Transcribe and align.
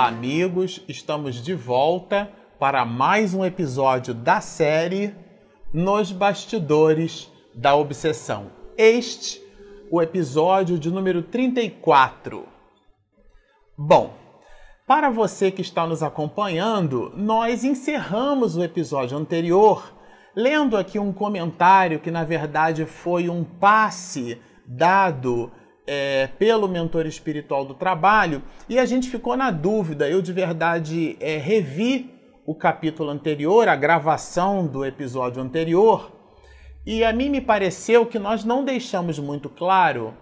Olá, 0.00 0.08
amigos! 0.08 0.82
Estamos 0.88 1.44
de 1.44 1.52
volta 1.52 2.32
para 2.58 2.86
mais 2.86 3.34
um 3.34 3.44
episódio 3.44 4.14
da 4.14 4.40
série 4.40 5.14
Nos 5.74 6.10
Bastidores 6.10 7.30
da 7.54 7.74
Obsessão. 7.74 8.50
Este, 8.78 9.42
o 9.90 10.00
episódio 10.00 10.78
de 10.78 10.90
número 10.90 11.22
34. 11.22 12.48
Bom, 13.76 14.14
para 14.86 15.10
você 15.10 15.50
que 15.50 15.60
está 15.60 15.86
nos 15.86 16.02
acompanhando, 16.02 17.12
nós 17.14 17.62
encerramos 17.62 18.56
o 18.56 18.64
episódio 18.64 19.18
anterior 19.18 19.94
lendo 20.34 20.78
aqui 20.78 20.98
um 20.98 21.12
comentário 21.12 22.00
que, 22.00 22.10
na 22.10 22.24
verdade, 22.24 22.86
foi 22.86 23.28
um 23.28 23.44
passe 23.44 24.40
dado 24.66 25.52
é, 25.92 26.28
pelo 26.38 26.68
mentor 26.68 27.04
espiritual 27.04 27.64
do 27.64 27.74
trabalho 27.74 28.44
e 28.68 28.78
a 28.78 28.86
gente 28.86 29.10
ficou 29.10 29.36
na 29.36 29.50
dúvida. 29.50 30.08
Eu 30.08 30.22
de 30.22 30.32
verdade 30.32 31.16
é, 31.18 31.36
revi 31.36 32.14
o 32.46 32.54
capítulo 32.54 33.10
anterior, 33.10 33.66
a 33.66 33.74
gravação 33.74 34.68
do 34.68 34.84
episódio 34.84 35.42
anterior, 35.42 36.12
e 36.86 37.02
a 37.02 37.12
mim 37.12 37.28
me 37.28 37.40
pareceu 37.40 38.06
que 38.06 38.20
nós 38.20 38.44
não 38.44 38.64
deixamos 38.64 39.18
muito 39.18 39.48
claro 39.48 40.14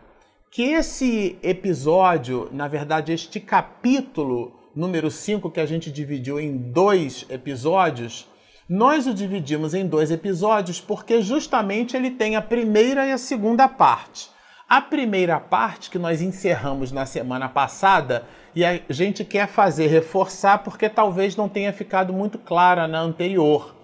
que 0.50 0.62
esse 0.62 1.38
episódio, 1.42 2.48
na 2.50 2.66
verdade, 2.66 3.12
este 3.12 3.38
capítulo 3.38 4.58
número 4.74 5.10
5, 5.10 5.50
que 5.50 5.60
a 5.60 5.66
gente 5.66 5.92
dividiu 5.92 6.41
em 6.41 6.56
dois 6.56 7.27
episódios, 7.28 8.27
nós 8.66 9.06
o 9.06 9.12
dividimos 9.12 9.74
em 9.74 9.86
dois 9.86 10.10
episódios 10.10 10.80
porque 10.80 11.20
justamente 11.20 11.94
ele 11.94 12.10
tem 12.10 12.36
a 12.36 12.42
primeira 12.42 13.06
e 13.06 13.12
a 13.12 13.19
segunda 13.19 13.69
parte. 13.69 14.38
A 14.69 14.83
primeira 14.83 15.41
parte 15.41 15.88
que 15.88 15.98
nós 15.98 16.20
encerramos 16.20 16.92
na 16.92 17.06
semana 17.06 17.48
passada 17.48 18.27
e 18.55 18.62
a 18.62 18.78
gente 18.91 19.24
quer 19.24 19.48
fazer 19.48 19.86
reforçar 19.86 20.58
porque 20.58 20.91
talvez 20.91 21.34
não 21.34 21.48
tenha 21.48 21.72
ficado 21.72 22.12
muito 22.12 22.38
clara 22.38 22.86
na 22.86 23.00
anterior. 23.00 23.74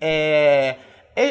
É, 0.00 0.76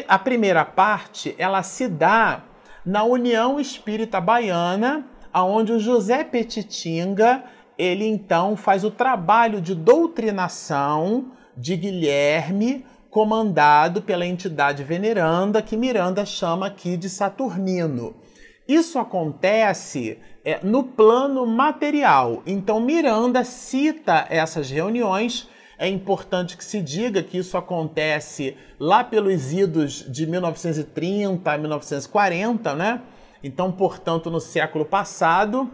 a 0.10 0.20
primeira 0.20 0.66
parte 0.66 1.34
ela 1.38 1.64
se 1.64 1.88
dá 1.88 2.44
na 2.86 3.06
União 3.06 3.62
Espírita 3.62 4.20
Baiana, 4.20 5.06
aonde 5.32 5.72
o 5.72 5.80
José 5.80 6.26
Petitinga 6.26 7.46
ele 7.78 8.06
então 8.06 8.58
faz 8.58 8.84
o 8.84 8.92
trabalho 8.92 9.62
de 9.62 9.74
doutrinação 9.74 11.32
de 11.56 11.78
Guilherme, 11.78 12.86
comandado 13.10 14.02
pela 14.02 14.26
entidade 14.26 14.84
veneranda 14.84 15.62
que 15.62 15.78
Miranda 15.78 16.26
chama 16.26 16.68
aqui 16.68 16.98
de 16.98 17.08
Saturnino. 17.10 18.14
Isso 18.68 19.00
acontece 19.00 20.20
é, 20.44 20.60
no 20.62 20.84
plano 20.84 21.46
material. 21.46 22.44
Então, 22.46 22.80
Miranda 22.80 23.44
cita 23.44 24.26
essas 24.30 24.70
reuniões. 24.70 25.48
É 25.80 25.88
importante 25.88 26.58
que 26.58 26.66
se 26.66 26.82
diga 26.82 27.24
que 27.24 27.38
isso 27.38 27.58
acontece 27.58 28.58
lá 28.80 29.04
pelos 29.04 29.54
idos 29.54 30.06
de 30.12 30.26
1930 30.26 31.52
a 31.52 31.58
1940, 31.58 32.76
né? 32.76 33.02
Então, 33.44 33.72
portanto, 33.72 34.30
no 34.30 34.40
século 34.40 34.84
passado. 34.84 35.70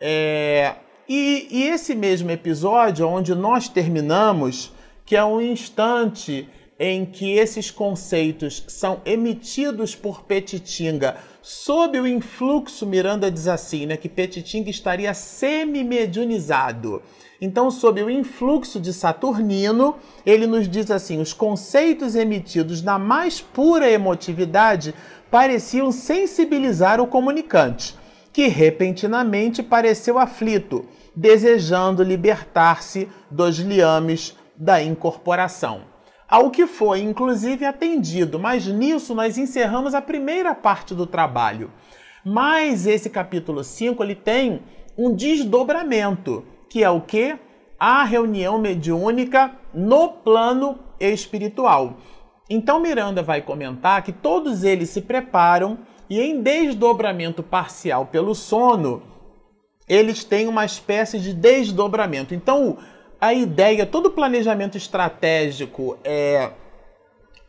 É... 0.00 0.74
E, 1.08 1.46
e 1.50 1.62
esse 1.64 1.94
mesmo 1.94 2.30
episódio, 2.30 3.06
onde 3.06 3.34
nós 3.34 3.68
terminamos, 3.68 4.72
que 5.04 5.14
é 5.14 5.24
um 5.24 5.40
instante 5.40 6.48
em 6.78 7.04
que 7.04 7.32
esses 7.32 7.70
conceitos 7.70 8.64
são 8.66 9.00
emitidos 9.04 9.94
por 9.94 10.22
Petitinga 10.22 11.16
sob 11.42 11.98
o 11.98 12.06
influxo, 12.06 12.86
Miranda 12.86 13.28
diz 13.28 13.48
assim, 13.48 13.84
né, 13.84 13.96
que 13.96 14.08
Petitinga 14.08 14.70
estaria 14.70 15.12
semi-mediunizado. 15.12 17.02
Então, 17.40 17.68
sob 17.72 18.00
o 18.00 18.08
influxo 18.08 18.78
de 18.78 18.92
Saturnino, 18.92 19.96
ele 20.24 20.46
nos 20.46 20.68
diz 20.68 20.88
assim: 20.92 21.20
os 21.20 21.32
conceitos 21.32 22.14
emitidos 22.14 22.80
na 22.80 22.96
mais 23.00 23.40
pura 23.40 23.90
emotividade 23.90 24.94
pareciam 25.28 25.90
sensibilizar 25.90 27.00
o 27.00 27.06
comunicante, 27.08 27.96
que 28.32 28.46
repentinamente 28.46 29.60
pareceu 29.62 30.20
aflito, 30.20 30.84
desejando 31.16 32.04
libertar-se 32.04 33.08
dos 33.28 33.58
liames 33.58 34.36
da 34.56 34.80
incorporação 34.80 35.91
ao 36.32 36.50
que 36.50 36.66
foi 36.66 37.00
inclusive 37.02 37.66
atendido, 37.66 38.38
mas 38.38 38.66
nisso 38.66 39.14
nós 39.14 39.36
encerramos 39.36 39.94
a 39.94 40.00
primeira 40.00 40.54
parte 40.54 40.94
do 40.94 41.06
trabalho. 41.06 41.70
Mas 42.24 42.86
esse 42.86 43.10
capítulo 43.10 43.62
5 43.62 44.02
ele 44.02 44.14
tem 44.14 44.62
um 44.96 45.14
desdobramento, 45.14 46.42
que 46.70 46.82
é 46.82 46.88
o 46.88 47.02
que? 47.02 47.36
A 47.78 48.02
reunião 48.04 48.58
mediúnica 48.58 49.52
no 49.74 50.08
plano 50.08 50.78
espiritual. 50.98 51.98
Então 52.48 52.80
Miranda 52.80 53.22
vai 53.22 53.42
comentar 53.42 54.02
que 54.02 54.10
todos 54.10 54.64
eles 54.64 54.88
se 54.88 55.02
preparam 55.02 55.80
e 56.08 56.18
em 56.18 56.40
desdobramento 56.40 57.42
parcial 57.42 58.06
pelo 58.06 58.34
sono, 58.34 59.02
eles 59.86 60.24
têm 60.24 60.48
uma 60.48 60.64
espécie 60.64 61.20
de 61.20 61.34
desdobramento. 61.34 62.34
Então, 62.34 62.78
a 63.22 63.32
ideia, 63.32 63.86
todo 63.86 64.06
o 64.06 64.10
planejamento 64.10 64.76
estratégico 64.76 65.96
é 66.02 66.50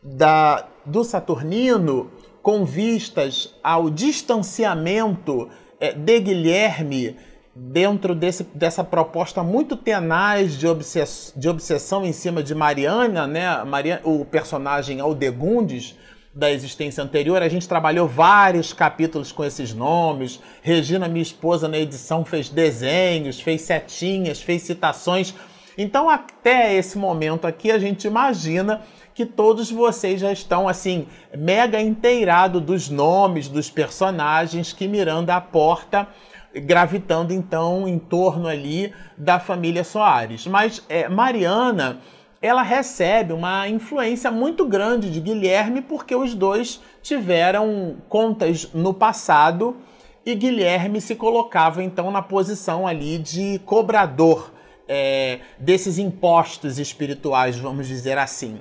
da, 0.00 0.68
do 0.86 1.02
Saturnino 1.02 2.12
com 2.40 2.64
vistas 2.64 3.56
ao 3.60 3.90
distanciamento 3.90 5.50
é, 5.80 5.92
de 5.92 6.20
Guilherme 6.20 7.16
dentro 7.52 8.14
desse, 8.14 8.44
dessa 8.54 8.84
proposta 8.84 9.42
muito 9.42 9.76
tenaz 9.76 10.56
de, 10.56 10.68
obsess, 10.68 11.32
de 11.36 11.48
obsessão 11.48 12.04
em 12.04 12.12
cima 12.12 12.40
de 12.40 12.54
Mariana, 12.54 13.26
né? 13.26 13.64
Maria, 13.64 14.00
o 14.04 14.24
personagem 14.24 15.00
Aldegundes 15.00 15.98
da 16.32 16.52
existência 16.52 17.02
anterior. 17.02 17.42
A 17.42 17.48
gente 17.48 17.68
trabalhou 17.68 18.06
vários 18.06 18.72
capítulos 18.72 19.32
com 19.32 19.44
esses 19.44 19.74
nomes. 19.74 20.38
Regina, 20.62 21.08
minha 21.08 21.22
esposa, 21.22 21.66
na 21.66 21.78
edição 21.78 22.24
fez 22.24 22.48
desenhos, 22.48 23.40
fez 23.40 23.62
setinhas, 23.62 24.40
fez 24.40 24.62
citações 24.62 25.34
então, 25.76 26.08
até 26.08 26.74
esse 26.74 26.96
momento 26.96 27.46
aqui, 27.46 27.70
a 27.70 27.78
gente 27.78 28.06
imagina 28.06 28.82
que 29.14 29.26
todos 29.26 29.70
vocês 29.70 30.20
já 30.20 30.32
estão 30.32 30.68
assim 30.68 31.06
mega 31.36 31.80
inteirados 31.80 32.60
dos 32.60 32.88
nomes 32.88 33.48
dos 33.48 33.70
personagens 33.70 34.72
que 34.72 34.88
Miranda 34.88 35.34
aporta, 35.34 36.08
gravitando 36.54 37.32
então 37.32 37.88
em 37.88 37.98
torno 37.98 38.46
ali 38.46 38.92
da 39.16 39.40
família 39.40 39.82
Soares. 39.84 40.46
Mas 40.46 40.82
é, 40.88 41.08
Mariana, 41.08 42.00
ela 42.40 42.62
recebe 42.62 43.32
uma 43.32 43.68
influência 43.68 44.30
muito 44.30 44.64
grande 44.66 45.10
de 45.10 45.20
Guilherme 45.20 45.80
porque 45.80 46.14
os 46.14 46.34
dois 46.34 46.80
tiveram 47.02 47.96
contas 48.08 48.68
no 48.72 48.94
passado 48.94 49.76
e 50.24 50.34
Guilherme 50.34 51.00
se 51.00 51.16
colocava 51.16 51.82
então 51.82 52.10
na 52.10 52.22
posição 52.22 52.86
ali 52.86 53.18
de 53.18 53.60
cobrador 53.64 54.53
é, 54.88 55.40
desses 55.58 55.98
impostos 55.98 56.78
espirituais, 56.78 57.58
vamos 57.58 57.86
dizer 57.86 58.18
assim. 58.18 58.60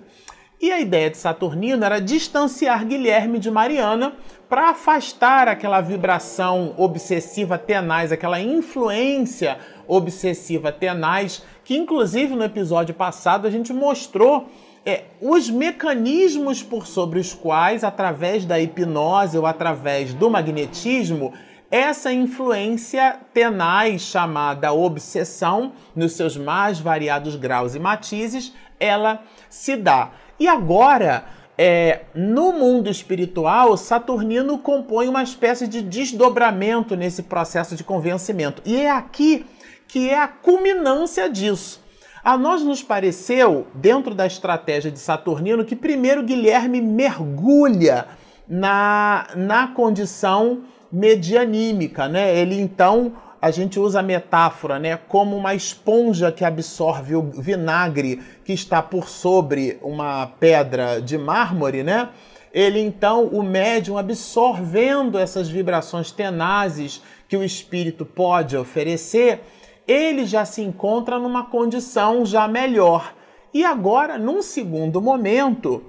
E 0.61 0.72
a 0.72 0.79
ideia 0.79 1.09
de 1.09 1.17
Saturnino 1.17 1.84
era 1.84 2.00
distanciar 2.00 2.85
Guilherme 2.85 3.38
de 3.38 3.51
Mariana 3.51 4.13
para 4.47 4.69
afastar 4.69 5.50
aquela 5.50 5.81
vibração 5.81 6.73
obsessiva 6.78 7.57
tenaz, 7.57 8.13
aquela 8.13 8.39
influência 8.39 9.57
obsessiva 9.85 10.72
tenaz, 10.72 11.44
que 11.66 11.75
inclusive 11.75 12.34
no 12.34 12.45
episódio 12.45 12.95
passado 12.95 13.45
a 13.45 13.51
gente 13.51 13.73
mostrou 13.73 14.47
é, 14.85 15.03
os 15.22 15.50
mecanismos 15.50 16.61
por 16.64 16.87
sobre 16.87 17.20
os 17.20 17.34
quais, 17.34 17.84
através 17.84 18.46
da 18.46 18.59
hipnose 18.59 19.37
ou 19.37 19.46
através 19.46 20.14
do 20.14 20.29
magnetismo, 20.29 21.34
essa 21.73 22.14
influência 22.14 23.17
tenaz 23.34 24.03
chamada 24.03 24.72
obsessão, 24.72 25.73
nos 25.96 26.11
seus 26.11 26.37
mais 26.37 26.79
variados 26.79 27.35
graus 27.35 27.73
e 27.73 27.79
matizes, 27.79 28.53
ela 28.79 29.23
se 29.49 29.75
dá. 29.75 30.11
E 30.40 30.47
agora, 30.47 31.25
é, 31.58 32.02
no 32.14 32.53
mundo 32.53 32.91
espiritual, 32.91 33.75
Saturnino 33.75 34.59
compõe 34.59 35.08
uma 35.08 35.23
espécie 35.23 35.67
de 35.67 35.81
desdobramento 35.81 36.96
nesse 36.96 37.23
processo 37.23 37.75
de 37.75 37.84
convencimento. 37.84 38.61
E 38.64 38.79
é 38.79 38.91
aqui 38.91 39.43
que 39.87 40.11
é 40.11 40.20
a 40.20 40.28
culminância 40.28 41.28
disso. 41.28 41.81
A 42.23 42.37
nós 42.37 42.61
nos 42.61 42.84
pareceu, 42.84 43.66
dentro 43.73 44.14
da 44.14 44.28
estratégia 44.28 44.91
de 44.91 44.99
Saturnino, 44.99 45.66
que 45.66 45.75
primeiro 45.75 46.22
Guilherme 46.22 46.79
mergulha 46.79 48.05
na, 48.47 49.28
na 49.35 49.67
condição 49.67 50.63
medianímica, 50.91 52.07
né? 52.07 52.37
Ele 52.37 52.59
então 52.59 53.13
a 53.41 53.51
gente 53.51 53.78
usa 53.78 53.99
a 53.99 54.03
metáfora, 54.03 54.79
né, 54.79 54.95
como 54.95 55.35
uma 55.35 55.53
esponja 55.53 56.31
que 56.31 56.45
absorve 56.45 57.13
o 57.13 57.23
vinagre 57.23 58.22
que 58.45 58.53
está 58.53 58.81
por 58.81 59.09
sobre 59.09 59.78
uma 59.81 60.28
pedra 60.40 61.01
de 61.01 61.17
mármore, 61.17 61.84
né? 61.84 62.07
Ele 62.53 62.79
então, 62.79 63.25
o 63.25 63.43
médium 63.43 63.97
absorvendo 63.97 65.17
essas 65.17 65.49
vibrações 65.49 66.11
tenazes 66.11 67.01
que 67.28 67.35
o 67.35 67.43
espírito 67.43 68.05
pode 68.05 68.55
oferecer, 68.55 69.41
ele 69.87 70.25
já 70.25 70.46
se 70.46 70.61
encontra 70.61 71.17
numa 71.19 71.46
condição 71.46 72.25
já 72.25 72.47
melhor. 72.47 73.13
E 73.53 73.66
agora, 73.66 74.17
num 74.17 74.41
segundo 74.41 75.01
momento, 75.01 75.84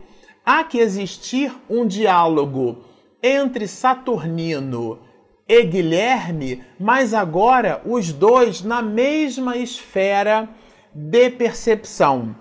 há 0.44 0.62
que 0.64 0.78
existir 0.78 1.52
um 1.68 1.86
diálogo 1.86 2.84
entre 3.22 3.66
Saturnino 3.66 4.98
e 5.48 5.62
Guilherme, 5.64 6.62
mas 6.78 7.14
agora 7.14 7.80
os 7.84 8.12
dois 8.12 8.62
na 8.62 8.82
mesma 8.82 9.56
esfera 9.56 10.48
de 10.92 11.30
percepção. 11.30 12.36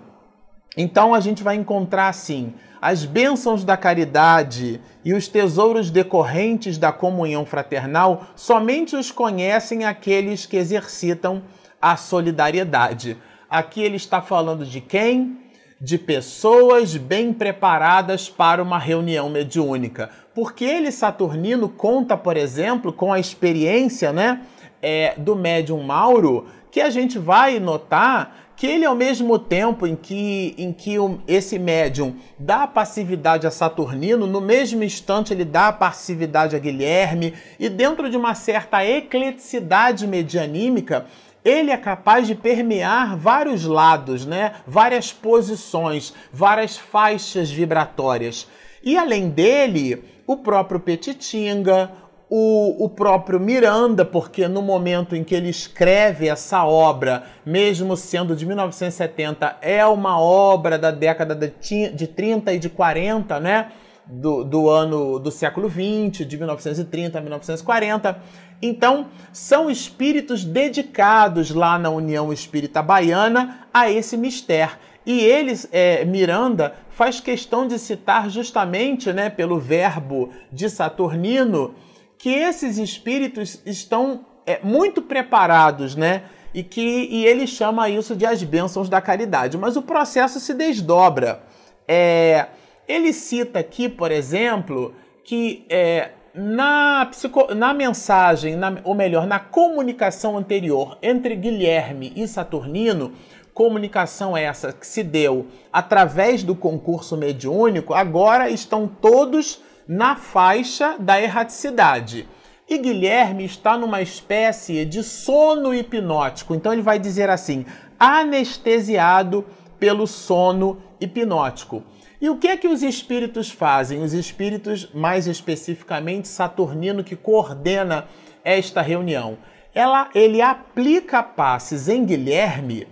Então 0.76 1.14
a 1.14 1.20
gente 1.20 1.42
vai 1.42 1.56
encontrar 1.56 2.08
assim 2.08 2.54
as 2.80 3.06
bênçãos 3.06 3.64
da 3.64 3.78
caridade 3.78 4.78
e 5.02 5.14
os 5.14 5.26
tesouros 5.26 5.90
decorrentes 5.90 6.76
da 6.76 6.92
comunhão 6.92 7.46
fraternal 7.46 8.26
somente 8.36 8.94
os 8.94 9.10
conhecem 9.10 9.86
aqueles 9.86 10.44
que 10.44 10.56
exercitam 10.56 11.42
a 11.80 11.96
solidariedade. 11.96 13.16
Aqui 13.48 13.80
ele 13.80 13.96
está 13.96 14.20
falando 14.20 14.66
de 14.66 14.80
quem? 14.80 15.43
De 15.80 15.98
pessoas 15.98 16.96
bem 16.96 17.32
preparadas 17.32 18.28
para 18.28 18.62
uma 18.62 18.78
reunião 18.78 19.28
mediúnica. 19.28 20.10
Porque 20.34 20.64
ele, 20.64 20.90
Saturnino, 20.90 21.68
conta, 21.68 22.16
por 22.16 22.36
exemplo, 22.36 22.92
com 22.92 23.12
a 23.12 23.20
experiência 23.20 24.12
né, 24.12 24.40
é, 24.82 25.14
do 25.16 25.36
médium 25.36 25.82
Mauro, 25.82 26.46
que 26.70 26.80
a 26.80 26.90
gente 26.90 27.18
vai 27.18 27.60
notar 27.60 28.44
que 28.56 28.66
ele, 28.66 28.84
ao 28.84 28.94
mesmo 28.94 29.38
tempo 29.38 29.86
em 29.86 29.96
que, 29.96 30.54
em 30.56 30.72
que 30.72 30.96
esse 31.26 31.58
médium 31.58 32.16
dá 32.38 32.66
passividade 32.66 33.46
a 33.46 33.50
Saturnino, 33.50 34.26
no 34.26 34.40
mesmo 34.40 34.84
instante 34.84 35.32
ele 35.32 35.44
dá 35.44 35.72
passividade 35.72 36.54
a 36.54 36.58
Guilherme, 36.58 37.34
e 37.58 37.68
dentro 37.68 38.08
de 38.08 38.16
uma 38.16 38.34
certa 38.34 38.84
ecleticidade 38.84 40.06
medianímica, 40.06 41.06
ele 41.44 41.70
é 41.70 41.76
capaz 41.76 42.26
de 42.26 42.34
permear 42.34 43.16
vários 43.16 43.64
lados, 43.64 44.24
né? 44.24 44.54
várias 44.66 45.12
posições, 45.12 46.14
várias 46.32 46.76
faixas 46.76 47.50
vibratórias. 47.50 48.48
E 48.82 48.96
além 48.96 49.28
dele, 49.28 50.02
o 50.26 50.38
próprio 50.38 50.80
Petitinga, 50.80 51.90
o, 52.28 52.84
o 52.84 52.88
próprio 52.88 53.38
Miranda, 53.38 54.04
porque 54.04 54.48
no 54.48 54.62
momento 54.62 55.14
em 55.14 55.22
que 55.22 55.34
ele 55.34 55.48
escreve 55.48 56.28
essa 56.28 56.64
obra, 56.64 57.24
mesmo 57.44 57.96
sendo 57.96 58.34
de 58.34 58.46
1970, 58.46 59.58
é 59.60 59.84
uma 59.86 60.20
obra 60.20 60.78
da 60.78 60.90
década 60.90 61.34
de, 61.34 61.88
de 61.90 62.06
30 62.06 62.54
e 62.54 62.58
de 62.58 62.68
40, 62.68 63.38
né? 63.40 63.68
Do, 64.06 64.44
do 64.44 64.68
ano 64.68 65.18
do 65.18 65.30
século 65.30 65.66
20, 65.66 66.26
de 66.26 66.36
1930 66.36 67.18
a 67.18 67.22
1940. 67.22 68.18
Então, 68.62 69.08
são 69.32 69.70
espíritos 69.70 70.44
dedicados 70.44 71.50
lá 71.50 71.78
na 71.78 71.90
União 71.90 72.32
Espírita 72.32 72.82
Baiana 72.82 73.66
a 73.72 73.90
esse 73.90 74.16
mistério. 74.16 74.76
E 75.06 75.20
eles, 75.20 75.68
é, 75.70 76.04
Miranda, 76.04 76.74
faz 76.88 77.20
questão 77.20 77.66
de 77.66 77.78
citar 77.78 78.30
justamente, 78.30 79.12
né, 79.12 79.28
pelo 79.28 79.58
verbo 79.58 80.30
de 80.50 80.70
Saturnino, 80.70 81.74
que 82.16 82.30
esses 82.30 82.78
espíritos 82.78 83.60
estão 83.66 84.24
é, 84.46 84.60
muito 84.62 85.02
preparados, 85.02 85.94
né? 85.94 86.22
E 86.54 86.62
que 86.62 86.80
e 86.80 87.26
ele 87.26 87.46
chama 87.46 87.90
isso 87.90 88.14
de 88.14 88.24
as 88.24 88.42
bênçãos 88.42 88.88
da 88.88 89.00
caridade. 89.00 89.58
Mas 89.58 89.76
o 89.76 89.82
processo 89.82 90.38
se 90.38 90.54
desdobra. 90.54 91.42
É, 91.86 92.46
ele 92.86 93.12
cita 93.12 93.58
aqui, 93.58 93.88
por 93.88 94.12
exemplo, 94.12 94.94
que 95.24 95.66
é, 95.68 96.12
na, 96.34 97.06
psico, 97.10 97.54
na 97.54 97.72
mensagem, 97.72 98.56
na, 98.56 98.78
ou 98.82 98.94
melhor, 98.94 99.26
na 99.26 99.38
comunicação 99.38 100.36
anterior 100.36 100.98
entre 101.00 101.36
Guilherme 101.36 102.12
e 102.16 102.26
Saturnino, 102.26 103.12
comunicação 103.54 104.36
essa 104.36 104.72
que 104.72 104.86
se 104.86 105.04
deu 105.04 105.46
através 105.72 106.42
do 106.42 106.56
concurso 106.56 107.16
mediúnico, 107.16 107.94
agora 107.94 108.50
estão 108.50 108.88
todos 108.88 109.62
na 109.86 110.16
faixa 110.16 110.96
da 110.98 111.22
erraticidade. 111.22 112.28
E 112.68 112.78
Guilherme 112.78 113.44
está 113.44 113.78
numa 113.78 114.02
espécie 114.02 114.84
de 114.84 115.04
sono 115.04 115.72
hipnótico. 115.72 116.54
Então 116.54 116.72
ele 116.72 116.82
vai 116.82 116.98
dizer 116.98 117.30
assim: 117.30 117.64
anestesiado 118.00 119.44
pelo 119.78 120.06
sono 120.06 120.78
hipnótico. 120.98 121.84
E 122.24 122.30
o 122.30 122.38
que 122.38 122.48
é 122.48 122.56
que 122.56 122.66
os 122.66 122.82
espíritos 122.82 123.50
fazem? 123.50 124.02
Os 124.02 124.14
espíritos, 124.14 124.88
mais 124.94 125.26
especificamente 125.26 126.26
Saturnino, 126.26 127.04
que 127.04 127.14
coordena 127.14 128.08
esta 128.42 128.80
reunião. 128.80 129.36
Ela, 129.74 130.08
ele 130.14 130.40
aplica 130.40 131.22
passes 131.22 131.86
em 131.86 132.02
Guilherme 132.02 132.88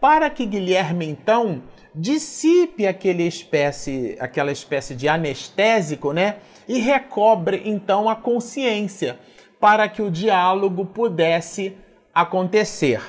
para 0.00 0.28
que 0.28 0.44
Guilherme 0.44 1.06
então 1.06 1.62
dissipe 1.94 2.84
aquele 2.84 3.24
espécie, 3.24 4.16
aquela 4.18 4.50
espécie 4.50 4.96
de 4.96 5.06
anestésico, 5.06 6.12
né? 6.12 6.38
E 6.66 6.80
recobre 6.80 7.62
então 7.64 8.08
a 8.08 8.16
consciência 8.16 9.16
para 9.60 9.88
que 9.88 10.02
o 10.02 10.10
diálogo 10.10 10.86
pudesse 10.86 11.76
acontecer. 12.12 13.00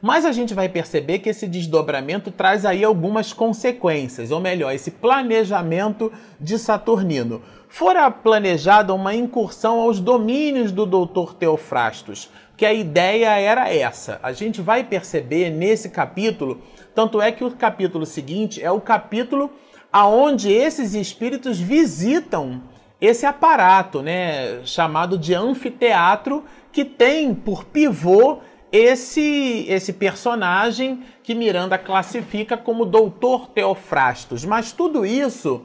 Mas 0.00 0.24
a 0.24 0.32
gente 0.32 0.54
vai 0.54 0.68
perceber 0.68 1.18
que 1.18 1.28
esse 1.28 1.46
desdobramento 1.46 2.30
traz 2.30 2.64
aí 2.64 2.82
algumas 2.82 3.32
consequências, 3.32 4.30
ou 4.30 4.40
melhor, 4.40 4.74
esse 4.74 4.90
planejamento 4.90 6.10
de 6.40 6.58
Saturnino. 6.58 7.42
Fora 7.68 8.10
planejada 8.10 8.94
uma 8.94 9.14
incursão 9.14 9.80
aos 9.80 10.00
domínios 10.00 10.72
do 10.72 10.86
Dr. 10.86 11.34
Teofrastos, 11.34 12.30
que 12.56 12.64
a 12.64 12.72
ideia 12.72 13.38
era 13.38 13.72
essa. 13.72 14.18
A 14.22 14.32
gente 14.32 14.60
vai 14.60 14.84
perceber 14.84 15.50
nesse 15.50 15.90
capítulo 15.90 16.60
tanto 16.94 17.20
é 17.20 17.30
que 17.30 17.44
o 17.44 17.50
capítulo 17.50 18.04
seguinte 18.04 18.62
é 18.62 18.70
o 18.70 18.80
capítulo 18.80 19.50
aonde 19.92 20.52
esses 20.52 20.94
espíritos 20.94 21.58
visitam 21.58 22.62
esse 23.00 23.24
aparato, 23.24 24.02
né, 24.02 24.60
chamado 24.64 25.16
de 25.16 25.34
anfiteatro, 25.34 26.44
que 26.70 26.84
tem 26.84 27.34
por 27.34 27.64
pivô 27.64 28.38
esse 28.72 29.66
esse 29.68 29.92
personagem 29.92 31.02
que 31.22 31.34
Miranda 31.34 31.76
classifica 31.76 32.56
como 32.56 32.84
Doutor 32.84 33.48
Teofrastos. 33.48 34.44
Mas 34.44 34.72
tudo 34.72 35.04
isso 35.04 35.62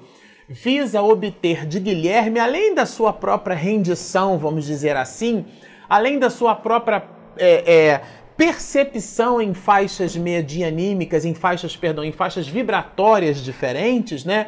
visa 0.47 1.01
obter 1.01 1.65
de 1.65 1.79
Guilherme, 1.79 2.39
além 2.39 2.75
da 2.75 2.85
sua 2.85 3.11
própria 3.11 3.55
rendição, 3.55 4.37
vamos 4.37 4.65
dizer 4.65 4.95
assim, 4.95 5.45
além 5.89 6.19
da 6.19 6.29
sua 6.29 6.53
própria 6.55 7.03
é, 7.37 7.73
é, 7.73 8.01
percepção 8.37 9.41
em 9.41 9.53
faixas 9.53 10.15
medianímicas, 10.15 11.25
em 11.25 11.33
faixas, 11.33 11.75
perdão, 11.75 12.03
em 12.03 12.11
faixas 12.11 12.47
vibratórias 12.47 13.37
diferentes, 13.37 14.23
né? 14.23 14.47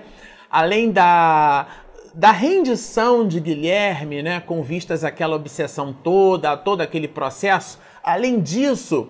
Além 0.49 0.91
da 0.91 1.67
da 2.17 2.31
rendição 2.31 3.27
de 3.27 3.39
Guilherme, 3.39 4.23
né, 4.23 4.39
com 4.39 4.63
vistas 4.63 5.03
àquela 5.03 5.35
obsessão 5.35 5.93
toda, 5.93 6.57
todo 6.57 6.81
aquele 6.81 7.07
processo. 7.07 7.79
Além 8.07 8.39
disso, 8.39 9.09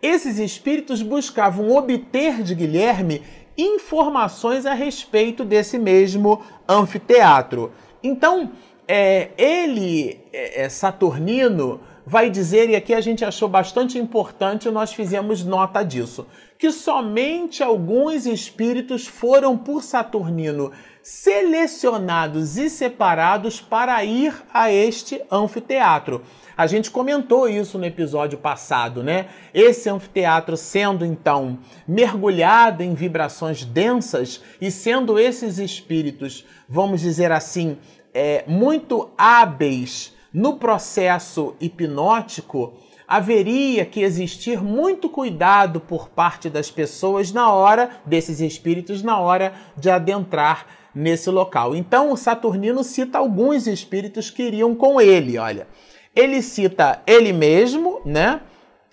esses 0.00 0.38
espíritos 0.38 1.02
buscavam 1.02 1.76
obter 1.76 2.42
de 2.42 2.54
Guilherme 2.54 3.22
informações 3.54 4.64
a 4.64 4.72
respeito 4.72 5.44
desse 5.44 5.78
mesmo 5.78 6.40
anfiteatro. 6.66 7.70
Então, 8.02 8.52
é, 8.88 9.28
ele, 9.36 10.18
é, 10.32 10.62
é 10.62 10.68
Saturnino, 10.70 11.82
vai 12.06 12.30
dizer, 12.30 12.70
e 12.70 12.76
aqui 12.76 12.94
a 12.94 13.00
gente 13.02 13.26
achou 13.26 13.46
bastante 13.46 13.98
importante, 13.98 14.70
nós 14.70 14.90
fizemos 14.90 15.44
nota 15.44 15.82
disso, 15.82 16.26
que 16.58 16.72
somente 16.72 17.62
alguns 17.62 18.24
espíritos 18.24 19.06
foram 19.06 19.54
por 19.54 19.82
Saturnino 19.82 20.72
selecionados 21.02 22.56
e 22.56 22.68
separados 22.68 23.60
para 23.60 24.04
ir 24.04 24.34
a 24.52 24.70
este 24.70 25.22
anfiteatro. 25.30 26.22
A 26.56 26.66
gente 26.66 26.90
comentou 26.90 27.48
isso 27.48 27.78
no 27.78 27.86
episódio 27.86 28.36
passado, 28.36 29.02
né? 29.02 29.28
Esse 29.54 29.88
anfiteatro 29.88 30.56
sendo 30.56 31.06
então 31.06 31.58
mergulhado 31.88 32.82
em 32.82 32.92
vibrações 32.92 33.64
densas 33.64 34.42
e 34.60 34.70
sendo 34.70 35.18
esses 35.18 35.58
espíritos, 35.58 36.44
vamos 36.68 37.00
dizer 37.00 37.32
assim, 37.32 37.78
é, 38.12 38.44
muito 38.46 39.10
hábeis 39.16 40.14
no 40.32 40.56
processo 40.58 41.56
hipnótico, 41.60 42.74
haveria 43.08 43.84
que 43.84 44.02
existir 44.02 44.62
muito 44.62 45.08
cuidado 45.08 45.80
por 45.80 46.10
parte 46.10 46.48
das 46.48 46.70
pessoas 46.70 47.32
na 47.32 47.52
hora, 47.52 47.90
desses 48.06 48.40
espíritos, 48.40 49.02
na 49.02 49.18
hora 49.18 49.52
de 49.76 49.90
adentrar 49.90 50.66
nesse 50.94 51.30
local. 51.30 51.74
Então, 51.74 52.12
o 52.12 52.16
Saturnino 52.16 52.82
cita 52.82 53.18
alguns 53.18 53.66
espíritos 53.66 54.30
que 54.30 54.42
iriam 54.42 54.74
com 54.74 55.00
ele, 55.00 55.38
olha. 55.38 55.66
Ele 56.14 56.42
cita 56.42 57.02
ele 57.06 57.32
mesmo, 57.32 58.00
né? 58.04 58.40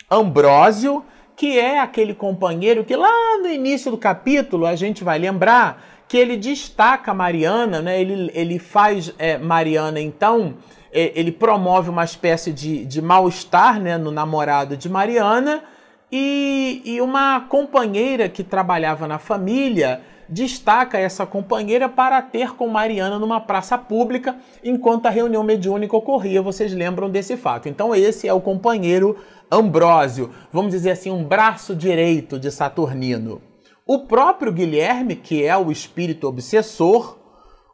Ambrósio, 0.09 1.03
que 1.35 1.59
é 1.59 1.79
aquele 1.79 2.13
companheiro 2.13 2.83
que 2.83 2.95
lá 2.95 3.37
no 3.41 3.47
início 3.47 3.91
do 3.91 3.97
capítulo 3.97 4.65
a 4.65 4.75
gente 4.75 5.03
vai 5.03 5.19
lembrar 5.19 5.83
que 6.07 6.17
ele 6.17 6.37
destaca 6.37 7.13
Mariana, 7.13 7.81
né? 7.81 7.99
Ele, 7.99 8.31
ele 8.33 8.59
faz 8.59 9.13
é, 9.17 9.37
Mariana, 9.37 9.99
então, 9.99 10.55
é, 10.91 11.11
ele 11.15 11.31
promove 11.31 11.89
uma 11.89 12.03
espécie 12.03 12.53
de, 12.53 12.85
de 12.85 13.01
mal-estar 13.01 13.79
né, 13.79 13.97
no 13.97 14.11
namorado 14.11 14.77
de 14.77 14.87
Mariana 14.87 15.63
e, 16.11 16.81
e 16.85 17.01
uma 17.01 17.41
companheira 17.41 18.29
que 18.29 18.43
trabalhava 18.43 19.07
na 19.07 19.19
família 19.19 20.01
destaca 20.29 20.97
essa 20.97 21.25
companheira 21.25 21.87
para 21.87 22.21
ter 22.21 22.53
com 22.53 22.67
Mariana 22.67 23.17
numa 23.17 23.39
praça 23.39 23.77
pública 23.77 24.37
enquanto 24.63 25.05
a 25.05 25.09
reunião 25.09 25.43
mediúnica 25.43 25.95
ocorria. 25.95 26.41
Vocês 26.41 26.73
lembram 26.73 27.09
desse 27.09 27.37
fato? 27.37 27.69
Então, 27.69 27.95
esse 27.95 28.27
é 28.27 28.33
o 28.33 28.41
companheiro 28.41 29.17
Ambrósio, 29.49 30.31
vamos 30.51 30.71
dizer 30.71 30.91
assim, 30.91 31.09
um 31.09 31.23
braço 31.23 31.73
direito 31.73 32.37
de 32.37 32.51
Saturnino. 32.51 33.41
O 33.85 33.99
próprio 33.99 34.51
Guilherme, 34.51 35.15
que 35.15 35.45
é 35.45 35.55
o 35.55 35.71
espírito 35.71 36.27
obsessor, 36.27 37.17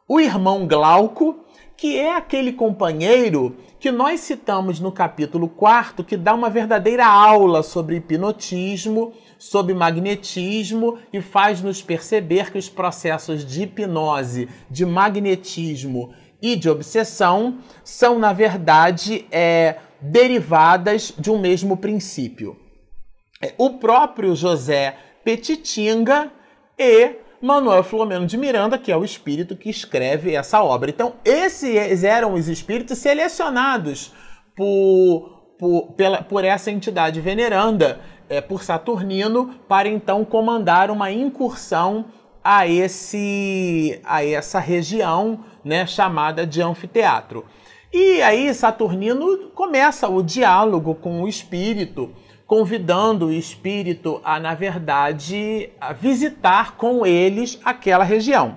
o 0.06 0.20
irmão 0.20 0.68
Glauco, 0.68 1.43
que 1.76 1.98
é 1.98 2.14
aquele 2.14 2.52
companheiro 2.52 3.56
que 3.80 3.90
nós 3.90 4.20
citamos 4.20 4.80
no 4.80 4.92
capítulo 4.92 5.48
4, 5.48 6.04
que 6.04 6.16
dá 6.16 6.32
uma 6.32 6.48
verdadeira 6.48 7.04
aula 7.06 7.62
sobre 7.62 7.96
hipnotismo, 7.96 9.12
sobre 9.38 9.74
magnetismo 9.74 10.98
e 11.12 11.20
faz 11.20 11.60
nos 11.60 11.82
perceber 11.82 12.50
que 12.50 12.58
os 12.58 12.68
processos 12.68 13.44
de 13.44 13.64
hipnose, 13.64 14.48
de 14.70 14.86
magnetismo 14.86 16.14
e 16.40 16.56
de 16.56 16.70
obsessão 16.70 17.58
são, 17.82 18.18
na 18.18 18.32
verdade, 18.32 19.26
é, 19.30 19.76
derivadas 20.00 21.12
de 21.18 21.30
um 21.30 21.38
mesmo 21.38 21.76
princípio. 21.76 22.56
É, 23.42 23.52
o 23.58 23.70
próprio 23.78 24.34
José 24.34 24.96
Petitinga 25.24 26.30
e 26.78 27.23
Manuel 27.40 27.82
Filomeno 27.82 28.26
de 28.26 28.36
Miranda, 28.36 28.78
que 28.78 28.90
é 28.90 28.96
o 28.96 29.04
espírito 29.04 29.56
que 29.56 29.68
escreve 29.68 30.34
essa 30.34 30.62
obra. 30.62 30.90
Então, 30.90 31.14
esses 31.24 32.04
eram 32.04 32.34
os 32.34 32.48
espíritos 32.48 32.98
selecionados 32.98 34.12
por, 34.56 35.54
por, 35.58 35.92
pela, 35.92 36.22
por 36.22 36.44
essa 36.44 36.70
entidade 36.70 37.20
veneranda, 37.20 38.00
é, 38.28 38.40
por 38.40 38.62
Saturnino, 38.62 39.54
para 39.68 39.88
então 39.88 40.24
comandar 40.24 40.90
uma 40.90 41.10
incursão 41.10 42.06
a, 42.42 42.66
esse, 42.66 44.00
a 44.04 44.24
essa 44.24 44.58
região 44.58 45.44
né, 45.64 45.86
chamada 45.86 46.46
de 46.46 46.60
anfiteatro. 46.60 47.44
E 47.92 48.20
aí 48.22 48.52
Saturnino 48.52 49.50
começa 49.54 50.08
o 50.08 50.22
diálogo 50.22 50.94
com 50.96 51.22
o 51.22 51.28
espírito 51.28 52.12
convidando 52.46 53.26
o 53.26 53.32
espírito 53.32 54.20
a, 54.24 54.38
na 54.38 54.54
verdade, 54.54 55.70
a 55.80 55.92
visitar 55.92 56.76
com 56.76 57.06
eles 57.06 57.58
aquela 57.64 58.04
região. 58.04 58.56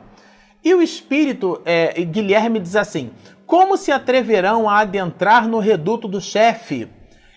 E 0.64 0.74
o 0.74 0.82
espírito, 0.82 1.62
é, 1.66 1.94
Guilherme 2.04 2.60
diz 2.60 2.76
assim: 2.76 3.12
como 3.46 3.78
se 3.78 3.92
atreverão 3.92 4.70
a 4.70 4.80
adentrar 4.80 5.48
no 5.48 5.60
reduto 5.60 6.08
do 6.08 6.20
chefe? 6.20 6.88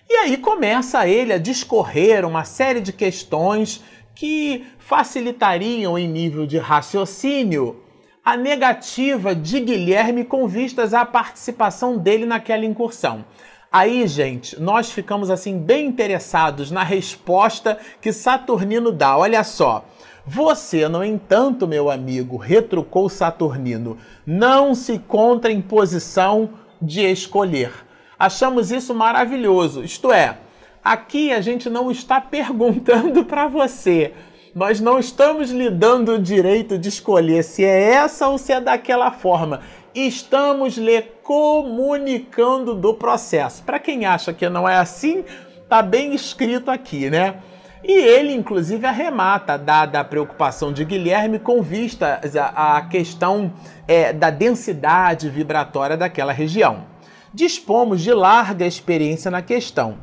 E 0.09 0.13
aí 0.13 0.35
começa 0.35 1.07
ele 1.07 1.31
a 1.31 1.37
discorrer 1.37 2.25
uma 2.25 2.43
série 2.43 2.81
de 2.81 2.91
questões 2.91 3.81
que 4.13 4.65
facilitariam 4.77 5.97
em 5.97 6.07
nível 6.07 6.45
de 6.45 6.57
raciocínio 6.57 7.81
a 8.23 8.37
negativa 8.37 9.33
de 9.33 9.59
Guilherme 9.61 10.23
com 10.23 10.47
vistas 10.47 10.93
à 10.93 11.05
participação 11.05 11.97
dele 11.97 12.25
naquela 12.25 12.65
incursão. 12.65 13.25
Aí, 13.73 14.05
gente, 14.05 14.61
nós 14.61 14.91
ficamos 14.91 15.29
assim 15.29 15.57
bem 15.57 15.85
interessados 15.85 16.71
na 16.71 16.83
resposta 16.83 17.77
que 18.01 18.11
Saturnino 18.11 18.91
dá. 18.91 19.17
Olha 19.17 19.45
só. 19.45 19.85
Você, 20.25 20.89
no 20.89 21.01
entanto, 21.01 21.65
meu 21.65 21.89
amigo, 21.89 22.35
retrucou 22.35 23.07
Saturnino, 23.07 23.97
não 24.25 24.75
se 24.75 24.95
encontra 24.95 25.53
em 25.53 25.61
posição 25.61 26.49
de 26.81 26.99
escolher. 26.99 27.71
Achamos 28.19 28.71
isso 28.71 28.93
maravilhoso. 28.93 29.85
Isto 29.85 30.11
é, 30.11 30.37
aqui 30.83 31.31
a 31.31 31.39
gente 31.39 31.69
não 31.69 31.89
está 31.89 32.19
perguntando 32.19 33.23
para 33.25 33.47
você. 33.47 34.13
Nós 34.53 34.81
não 34.81 34.99
estamos 34.99 35.49
lhe 35.49 35.69
dando 35.69 36.15
o 36.15 36.19
direito 36.19 36.77
de 36.77 36.89
escolher 36.89 37.41
se 37.41 37.63
é 37.63 37.93
essa 37.93 38.27
ou 38.27 38.37
se 38.37 38.51
é 38.51 38.59
daquela 38.59 39.11
forma 39.11 39.61
estamos 39.93 40.77
lhe 40.77 41.01
comunicando 41.01 42.75
do 42.75 42.93
processo. 42.93 43.63
Para 43.63 43.79
quem 43.79 44.05
acha 44.05 44.33
que 44.33 44.47
não 44.49 44.67
é 44.67 44.75
assim, 44.75 45.23
tá 45.67 45.81
bem 45.81 46.13
escrito 46.13 46.71
aqui, 46.71 47.09
né? 47.09 47.41
E 47.83 47.91
ele, 47.91 48.33
inclusive, 48.33 48.85
arremata, 48.85 49.57
dada 49.57 49.99
a 49.99 50.03
preocupação 50.03 50.71
de 50.71 50.85
Guilherme, 50.85 51.39
com 51.39 51.61
vista 51.61 52.21
à 52.55 52.81
questão 52.83 53.51
é, 53.87 54.13
da 54.13 54.29
densidade 54.29 55.29
vibratória 55.29 55.97
daquela 55.97 56.31
região. 56.31 56.85
Dispomos 57.33 58.01
de 58.01 58.13
larga 58.13 58.67
experiência 58.67 59.31
na 59.31 59.41
questão 59.41 59.97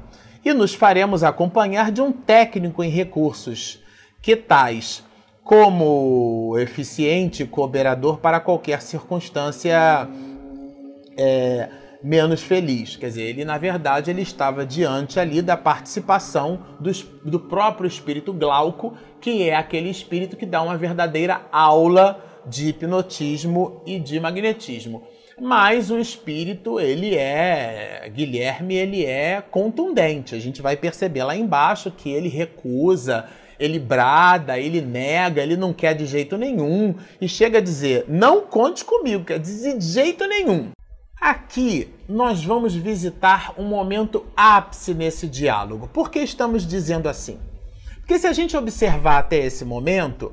e 0.45 0.53
nos 0.53 0.75
faremos 0.75 1.23
acompanhar 1.23 1.93
de 1.93 2.01
um 2.01 2.11
técnico 2.11 2.83
em 2.83 2.91
recursos, 2.91 3.81
que 4.21 4.35
tais 4.35 5.05
como 5.49 6.59
eficiente 6.59 7.47
cooperador 7.47 8.19
para 8.19 8.39
qualquer 8.39 8.83
circunstância 8.83 10.07
é, 11.17 11.71
menos 12.05 12.43
feliz. 12.43 12.97
Quer 12.97 13.07
dizer, 13.07 13.23
ele 13.23 13.47
na 13.47 13.57
verdade 13.57 14.11
ele 14.11 14.21
estava 14.21 14.67
diante 14.67 15.19
ali 15.19 15.41
da 15.41 15.57
participação 15.57 16.67
do, 16.79 16.93
do 17.25 17.41
próprio 17.41 17.89
espírito 17.89 18.31
Glauco, 18.31 18.95
que 19.23 19.49
é 19.49 19.57
aquele 19.57 19.89
espírito 19.89 20.37
que 20.37 20.45
dá 20.45 20.61
uma 20.61 20.77
verdadeira 20.77 21.41
aula 21.51 22.23
de 22.45 22.69
hipnotismo 22.69 23.83
e 23.87 23.99
de 23.99 24.21
magnetismo. 24.21 25.03
Mas 25.41 25.91
o 25.91 25.99
espírito, 25.99 26.79
ele 26.79 27.15
é, 27.15 28.07
Guilherme, 28.15 28.75
ele 28.75 29.07
é 29.07 29.41
contundente. 29.41 30.35
A 30.35 30.39
gente 30.39 30.61
vai 30.61 30.77
perceber 30.77 31.25
lá 31.25 31.35
embaixo 31.35 31.91
que 31.91 32.11
ele 32.11 32.29
recusa, 32.29 33.25
ele 33.59 33.79
brada, 33.79 34.59
ele 34.59 34.81
nega, 34.81 35.43
ele 35.43 35.57
não 35.57 35.73
quer 35.73 35.95
de 35.95 36.07
jeito 36.07 36.37
nenhum 36.37 36.95
e 37.21 37.29
chega 37.29 37.59
a 37.59 37.63
dizer: 37.63 38.05
não 38.09 38.43
conte 38.43 38.85
comigo, 38.85 39.25
quer 39.25 39.39
dizer 39.39 39.77
de 39.79 39.85
jeito 39.85 40.27
nenhum. 40.27 40.71
Aqui 41.21 41.93
nós 42.09 42.45
vamos 42.45 42.75
visitar 42.75 43.53
um 43.59 43.65
momento 43.65 44.25
ápice 44.37 44.95
nesse 44.95 45.27
diálogo. 45.27 45.89
Por 45.89 46.11
que 46.11 46.21
estamos 46.21 46.65
dizendo 46.65 47.09
assim? 47.09 47.39
Porque 47.99 48.19
se 48.19 48.27
a 48.27 48.33
gente 48.33 48.57
observar 48.57 49.19
até 49.19 49.39
esse 49.39 49.65
momento, 49.65 50.33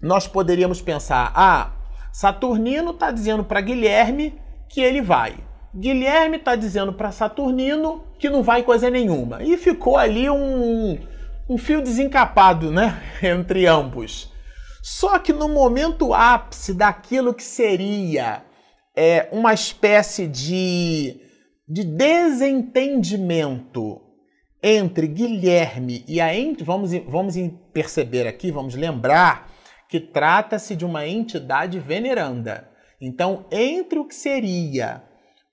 nós 0.00 0.28
poderíamos 0.28 0.80
pensar: 0.80 1.32
ah, 1.34 1.72
Saturnino 2.12 2.92
está 2.92 3.10
dizendo 3.10 3.42
para 3.44 3.60
Guilherme 3.60 4.38
que 4.68 4.80
ele 4.80 5.02
vai. 5.02 5.36
Guilherme 5.74 6.36
está 6.36 6.56
dizendo 6.56 6.92
para 6.92 7.12
Saturnino 7.12 8.04
que 8.18 8.30
não 8.30 8.42
vai 8.42 8.62
coisa 8.62 8.88
nenhuma. 8.88 9.42
E 9.42 9.56
ficou 9.56 9.96
ali 9.96 10.30
um, 10.30 10.98
um 11.48 11.56
fio 11.56 11.80
desencapado, 11.80 12.70
né, 12.70 13.02
entre 13.22 13.64
ambos. 13.66 14.30
Só 14.82 15.18
que 15.18 15.32
no 15.32 15.48
momento 15.48 16.12
ápice 16.14 16.74
daquilo 16.74 17.34
que 17.34 17.42
seria 17.42 18.44
é, 18.96 19.28
uma 19.32 19.54
espécie 19.54 20.26
de, 20.26 21.20
de 21.68 21.84
desentendimento 21.84 24.00
entre 24.62 25.06
Guilherme 25.06 26.04
e 26.06 26.20
a 26.20 26.34
ente, 26.34 26.64
vamos, 26.64 26.92
vamos 27.06 27.34
perceber 27.72 28.26
aqui, 28.26 28.50
vamos 28.50 28.74
lembrar 28.74 29.50
que 29.88 30.00
trata-se 30.00 30.76
de 30.76 30.84
uma 30.84 31.06
entidade 31.06 31.78
veneranda. 31.78 32.68
Então, 33.00 33.46
entre 33.50 33.98
o 33.98 34.04
que 34.04 34.14
seria 34.14 35.02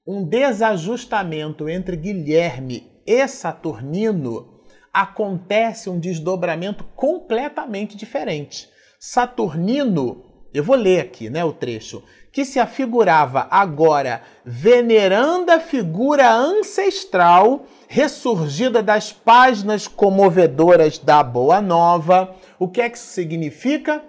um 0.07 0.23
desajustamento 0.23 1.69
entre 1.69 1.95
Guilherme 1.95 2.91
e 3.05 3.27
Saturnino, 3.27 4.54
acontece 4.95 5.89
um 5.89 5.99
desdobramento 5.99 6.85
completamente 6.95 7.97
diferente. 7.97 8.69
Saturnino, 8.97 10.23
eu 10.53 10.63
vou 10.63 10.77
ler 10.77 11.01
aqui, 11.01 11.29
né, 11.29 11.43
o 11.43 11.51
trecho, 11.51 12.01
que 12.31 12.45
se 12.45 12.61
afigurava 12.61 13.45
agora 13.51 14.21
veneranda 14.45 15.59
figura 15.59 16.31
ancestral 16.31 17.65
ressurgida 17.89 18.81
das 18.81 19.11
páginas 19.11 19.85
comovedoras 19.85 20.97
da 20.97 21.21
Boa 21.21 21.59
Nova. 21.59 22.33
O 22.57 22.69
que 22.69 22.79
é 22.79 22.89
que 22.89 22.97
isso 22.97 23.07
significa? 23.07 24.01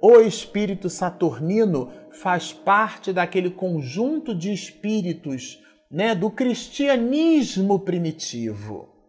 O 0.00 0.20
espírito 0.20 0.88
saturnino 0.88 1.92
faz 2.12 2.50
parte 2.50 3.12
daquele 3.12 3.50
conjunto 3.50 4.34
de 4.34 4.50
espíritos, 4.54 5.62
né, 5.90 6.14
do 6.14 6.30
cristianismo 6.30 7.78
primitivo. 7.78 8.99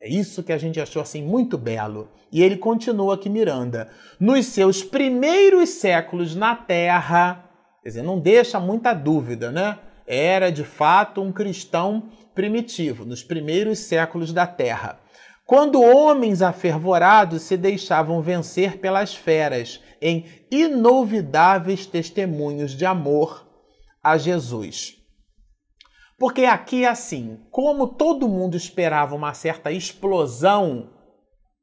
É 0.00 0.08
isso 0.08 0.42
que 0.42 0.52
a 0.52 0.56
gente 0.56 0.80
achou 0.80 1.02
assim 1.02 1.22
muito 1.22 1.58
belo. 1.58 2.08
E 2.32 2.42
ele 2.42 2.56
continua 2.56 3.14
aqui, 3.14 3.28
Miranda. 3.28 3.90
Nos 4.18 4.46
seus 4.46 4.82
primeiros 4.82 5.68
séculos 5.68 6.34
na 6.34 6.56
Terra, 6.56 7.44
quer 7.82 7.90
dizer, 7.90 8.02
não 8.02 8.18
deixa 8.18 8.58
muita 8.58 8.94
dúvida, 8.94 9.52
né? 9.52 9.78
Era 10.06 10.50
de 10.50 10.64
fato 10.64 11.20
um 11.20 11.30
cristão 11.30 12.08
primitivo, 12.34 13.04
nos 13.04 13.22
primeiros 13.22 13.80
séculos 13.80 14.32
da 14.32 14.46
Terra. 14.46 14.98
Quando 15.44 15.82
homens 15.82 16.40
afervorados 16.40 17.42
se 17.42 17.56
deixavam 17.56 18.22
vencer 18.22 18.78
pelas 18.78 19.14
feras 19.14 19.80
em 20.00 20.24
inovidáveis 20.50 21.84
testemunhos 21.84 22.72
de 22.72 22.86
amor 22.86 23.46
a 24.02 24.16
Jesus. 24.16 24.99
Porque 26.20 26.44
aqui 26.44 26.84
é 26.84 26.88
assim, 26.88 27.38
como 27.50 27.86
todo 27.86 28.28
mundo 28.28 28.54
esperava 28.54 29.16
uma 29.16 29.32
certa 29.32 29.72
explosão 29.72 30.90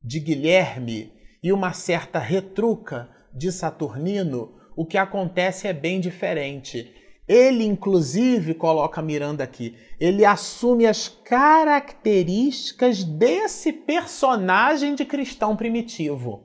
de 0.04 0.20
Guilherme 0.20 1.14
e 1.44 1.54
uma 1.54 1.74
certa 1.74 2.18
retruca 2.18 3.08
de 3.32 3.52
Saturnino, 3.52 4.56
o 4.76 4.84
que 4.84 4.98
acontece 4.98 5.68
é 5.68 5.74
bem 5.74 6.00
diferente. 6.00 6.92
Ele, 7.28 7.66
inclusive, 7.66 8.56
coloca 8.56 9.00
Miranda 9.00 9.44
aqui, 9.44 9.78
ele 10.00 10.26
assume 10.26 10.88
as 10.88 11.08
características 11.08 13.04
desse 13.04 13.72
personagem 13.72 14.96
de 14.96 15.06
cristão 15.06 15.56
primitivo. 15.56 16.42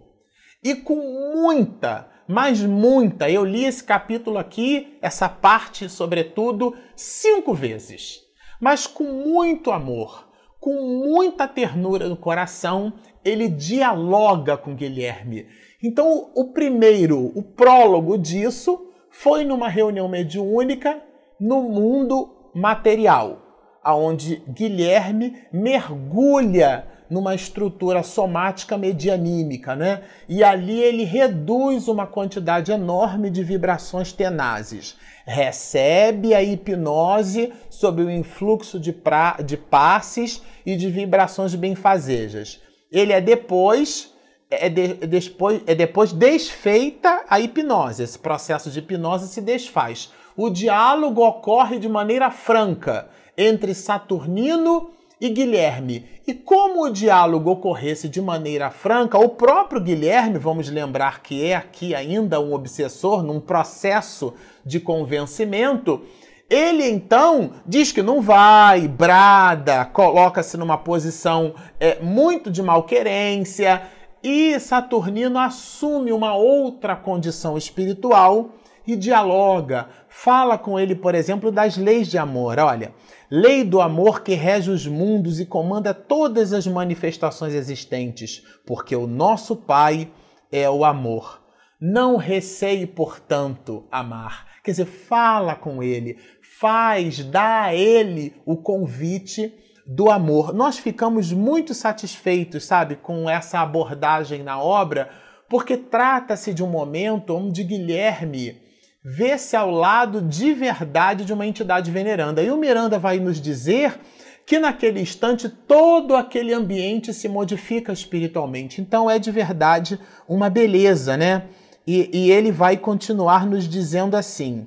E 0.62 0.74
com 0.74 0.96
muita, 1.32 2.11
mas 2.32 2.62
muita, 2.62 3.30
eu 3.30 3.44
li 3.44 3.66
esse 3.66 3.84
capítulo 3.84 4.38
aqui, 4.38 4.96
essa 5.02 5.28
parte, 5.28 5.86
sobretudo, 5.86 6.74
cinco 6.96 7.52
vezes. 7.52 8.20
Mas 8.58 8.86
com 8.86 9.04
muito 9.04 9.70
amor, 9.70 10.26
com 10.58 10.72
muita 11.06 11.46
ternura 11.46 12.08
no 12.08 12.16
coração, 12.16 12.94
ele 13.22 13.50
dialoga 13.50 14.56
com 14.56 14.74
Guilherme. 14.74 15.46
Então, 15.82 16.30
o 16.34 16.54
primeiro, 16.54 17.30
o 17.34 17.42
prólogo 17.42 18.16
disso, 18.16 18.80
foi 19.10 19.44
numa 19.44 19.68
reunião 19.68 20.08
mediúnica 20.08 21.02
no 21.38 21.62
mundo 21.62 22.50
material, 22.54 23.42
aonde 23.84 24.42
Guilherme 24.48 25.36
mergulha 25.52 26.91
numa 27.12 27.34
estrutura 27.34 28.02
somática 28.02 28.78
medianímica, 28.78 29.76
né? 29.76 30.00
E 30.26 30.42
ali 30.42 30.80
ele 30.80 31.04
reduz 31.04 31.86
uma 31.86 32.06
quantidade 32.06 32.72
enorme 32.72 33.28
de 33.28 33.44
vibrações 33.44 34.14
tenazes. 34.14 34.96
Recebe 35.26 36.34
a 36.34 36.42
hipnose 36.42 37.52
sob 37.68 38.02
o 38.02 38.10
influxo 38.10 38.80
de, 38.80 38.94
pra, 38.94 39.36
de 39.44 39.58
passes 39.58 40.42
e 40.64 40.74
de 40.74 40.88
vibrações 40.88 41.54
benfazejas. 41.54 42.62
Ele 42.90 43.12
é 43.12 43.20
depois 43.20 44.10
é, 44.50 44.70
de, 44.70 44.94
depois, 44.94 45.60
é 45.66 45.74
depois 45.74 46.12
desfeita 46.14 47.24
a 47.28 47.38
hipnose. 47.38 48.02
Esse 48.02 48.18
processo 48.18 48.70
de 48.70 48.78
hipnose 48.78 49.28
se 49.28 49.42
desfaz. 49.42 50.10
O 50.34 50.48
diálogo 50.48 51.22
ocorre 51.22 51.78
de 51.78 51.90
maneira 51.90 52.30
franca 52.30 53.10
entre 53.36 53.74
Saturnino 53.74 54.90
e 55.22 55.28
Guilherme. 55.28 56.04
E 56.26 56.34
como 56.34 56.82
o 56.82 56.90
diálogo 56.90 57.52
ocorresse 57.52 58.08
de 58.08 58.20
maneira 58.20 58.72
franca, 58.72 59.16
o 59.16 59.28
próprio 59.28 59.80
Guilherme, 59.80 60.36
vamos 60.36 60.68
lembrar 60.68 61.22
que 61.22 61.46
é 61.46 61.54
aqui 61.54 61.94
ainda 61.94 62.40
um 62.40 62.52
obsessor, 62.52 63.22
num 63.22 63.38
processo 63.38 64.34
de 64.66 64.80
convencimento, 64.80 66.02
ele 66.50 66.88
então 66.88 67.52
diz 67.64 67.92
que 67.92 68.02
não 68.02 68.20
vai, 68.20 68.88
brada, 68.88 69.84
coloca-se 69.84 70.56
numa 70.56 70.76
posição 70.76 71.54
é, 71.78 72.00
muito 72.02 72.50
de 72.50 72.60
malquerência 72.60 73.80
e 74.24 74.58
Saturnino 74.58 75.38
assume 75.38 76.12
uma 76.12 76.34
outra 76.34 76.96
condição 76.96 77.56
espiritual 77.56 78.50
e 78.84 78.96
dialoga, 78.96 79.86
fala 80.12 80.58
com 80.58 80.78
ele, 80.78 80.94
por 80.94 81.14
exemplo, 81.14 81.50
das 81.50 81.78
leis 81.78 82.06
de 82.06 82.18
amor. 82.18 82.58
Olha, 82.58 82.94
lei 83.30 83.64
do 83.64 83.80
amor 83.80 84.22
que 84.22 84.34
rege 84.34 84.70
os 84.70 84.86
mundos 84.86 85.40
e 85.40 85.46
comanda 85.46 85.94
todas 85.94 86.52
as 86.52 86.66
manifestações 86.66 87.54
existentes, 87.54 88.44
porque 88.66 88.94
o 88.94 89.06
nosso 89.06 89.56
Pai 89.56 90.12
é 90.52 90.68
o 90.68 90.84
amor. 90.84 91.42
Não 91.80 92.16
receie, 92.16 92.86
portanto, 92.86 93.88
amar. 93.90 94.46
Quer 94.62 94.72
dizer, 94.72 94.84
fala 94.84 95.56
com 95.56 95.82
ele, 95.82 96.18
faz, 96.60 97.24
dá 97.24 97.62
a 97.62 97.74
ele 97.74 98.34
o 98.44 98.58
convite 98.58 99.52
do 99.86 100.10
amor. 100.10 100.52
Nós 100.52 100.78
ficamos 100.78 101.32
muito 101.32 101.72
satisfeitos, 101.74 102.64
sabe, 102.64 102.96
com 102.96 103.28
essa 103.28 103.60
abordagem 103.60 104.42
na 104.42 104.62
obra, 104.62 105.08
porque 105.48 105.76
trata-se 105.76 106.52
de 106.52 106.62
um 106.62 106.68
momento 106.68 107.34
onde 107.34 107.64
Guilherme 107.64 108.60
vê-se 109.04 109.56
ao 109.56 109.70
lado 109.70 110.22
de 110.22 110.52
verdade 110.52 111.24
de 111.24 111.32
uma 111.32 111.46
entidade 111.46 111.90
veneranda. 111.90 112.42
E 112.42 112.50
o 112.50 112.56
Miranda 112.56 112.98
vai 112.98 113.18
nos 113.18 113.40
dizer 113.40 113.98
que 114.46 114.58
naquele 114.58 115.00
instante 115.00 115.48
todo 115.48 116.14
aquele 116.14 116.52
ambiente 116.52 117.12
se 117.12 117.28
modifica 117.28 117.92
espiritualmente. 117.92 118.80
Então 118.80 119.10
é 119.10 119.18
de 119.18 119.30
verdade 119.30 119.98
uma 120.28 120.48
beleza, 120.48 121.16
né? 121.16 121.48
E, 121.86 122.10
e 122.12 122.30
ele 122.30 122.52
vai 122.52 122.76
continuar 122.76 123.46
nos 123.46 123.68
dizendo 123.68 124.16
assim: 124.16 124.66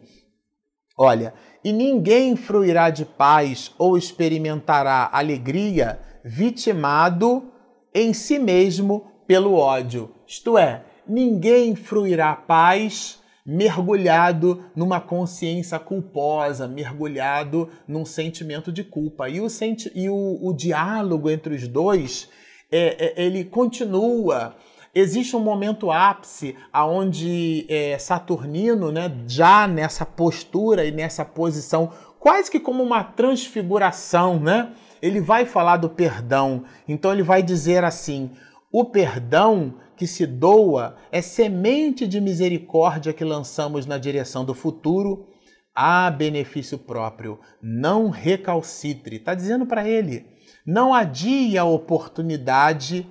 olha, 0.97 1.33
e 1.63 1.71
ninguém 1.71 2.35
fruirá 2.35 2.89
de 2.89 3.05
paz 3.05 3.71
ou 3.77 3.97
experimentará 3.97 5.09
alegria 5.11 5.99
vitimado 6.23 7.51
em 7.93 8.13
si 8.13 8.37
mesmo 8.37 9.11
pelo 9.25 9.53
ódio. 9.53 10.11
Isto 10.27 10.57
é, 10.57 10.83
ninguém 11.07 11.75
fruirá 11.75 12.35
paz 12.35 13.19
mergulhado 13.45 14.65
numa 14.75 14.99
consciência 14.99 15.77
culposa, 15.77 16.67
mergulhado 16.67 17.69
num 17.87 18.03
sentimento 18.03 18.71
de 18.71 18.83
culpa. 18.83 19.29
E 19.29 19.39
o, 19.39 19.49
senti 19.49 19.91
e 19.93 20.09
o, 20.09 20.39
o 20.41 20.53
diálogo 20.53 21.29
entre 21.29 21.53
os 21.53 21.67
dois, 21.67 22.27
é, 22.71 23.21
é, 23.21 23.25
ele 23.25 23.43
continua 23.43 24.55
existe 24.95 25.35
um 25.35 25.41
momento 25.41 25.91
ápice 25.91 26.55
aonde 26.71 27.65
é, 27.67 27.97
Saturnino, 27.99 28.93
né, 28.93 29.11
já 29.27 29.67
nessa 29.67 30.05
postura 30.05 30.85
e 30.85 30.91
nessa 30.91 31.25
posição, 31.25 31.91
quase 32.17 32.49
que 32.49 32.61
como 32.61 32.81
uma 32.81 33.03
transfiguração, 33.03 34.39
né? 34.39 34.71
Ele 35.01 35.19
vai 35.19 35.45
falar 35.45 35.77
do 35.77 35.89
perdão. 35.89 36.63
Então 36.87 37.11
ele 37.11 37.21
vai 37.21 37.43
dizer 37.43 37.83
assim: 37.83 38.31
o 38.71 38.85
perdão 38.85 39.75
que 39.95 40.07
se 40.07 40.25
doa 40.25 40.95
é 41.11 41.21
semente 41.21 42.07
de 42.07 42.19
misericórdia 42.19 43.13
que 43.13 43.23
lançamos 43.23 43.85
na 43.85 43.97
direção 43.97 44.43
do 44.43 44.53
futuro 44.53 45.27
a 45.73 46.09
benefício 46.09 46.77
próprio. 46.77 47.39
Não 47.61 48.09
recalcitre. 48.09 49.17
Está 49.17 49.33
dizendo 49.33 49.65
para 49.65 49.87
ele: 49.87 50.25
não 50.65 50.93
adie 50.93 51.57
a 51.57 51.65
oportunidade 51.65 53.07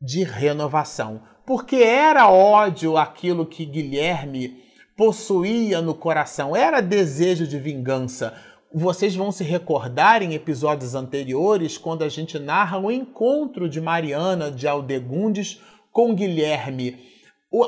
de 0.00 0.22
renovação, 0.24 1.22
porque 1.46 1.76
era 1.76 2.28
ódio 2.28 2.96
aquilo 2.96 3.46
que 3.46 3.64
Guilherme 3.64 4.62
possuía 4.96 5.82
no 5.82 5.94
coração, 5.94 6.56
era 6.56 6.80
desejo 6.80 7.46
de 7.46 7.58
vingança. 7.58 8.34
Vocês 8.72 9.14
vão 9.14 9.30
se 9.30 9.44
recordar 9.44 10.22
em 10.22 10.34
episódios 10.34 10.94
anteriores 10.94 11.78
quando 11.78 12.02
a 12.02 12.08
gente 12.08 12.38
narra 12.38 12.78
o 12.78 12.90
encontro 12.90 13.68
de 13.68 13.80
Mariana 13.80 14.50
de 14.50 14.66
Aldegundes 14.66 15.60
com 15.96 16.14
Guilherme 16.14 16.98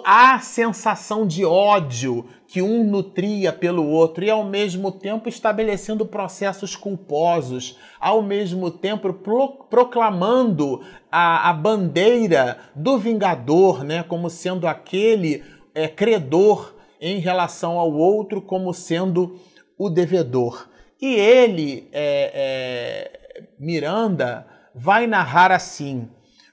a 0.05 0.39
sensação 0.39 1.27
de 1.27 1.47
ódio 1.47 2.27
que 2.47 2.61
um 2.61 2.85
nutria 2.85 3.51
pelo 3.55 3.89
outro 3.89 4.23
e 4.23 4.29
ao 4.29 4.45
mesmo 4.45 4.93
tempo 4.93 5.31
estabelecendo 5.31 6.05
processos 6.05 6.77
culposos, 6.77 7.79
ao 7.99 8.21
mesmo 8.21 8.71
tempo 8.71 9.15
pro, 9.15 9.49
proclamando 9.71 10.85
a, 11.11 11.49
a, 11.49 11.55
bandeira 11.55 12.59
do 12.75 12.99
vingador, 12.99 13.83
né, 13.83 14.03
como 14.03 14.29
sendo 14.29 14.67
aquele 14.67 15.43
é, 15.75 15.89
credor 15.89 16.75
em 17.01 17.21
relação 17.21 17.79
ao 17.79 17.91
outro, 17.91 18.43
como 18.43 18.75
sendo 18.75 19.41
o 19.79 19.89
devedor. 19.89 20.69
E 21.01 21.15
ele, 21.15 21.89
é, 21.93 22.31
é, 22.35 23.49
Miranda, 23.59 24.47
vai 24.75 25.07
narrar 25.07 25.51
assim: 25.51 26.11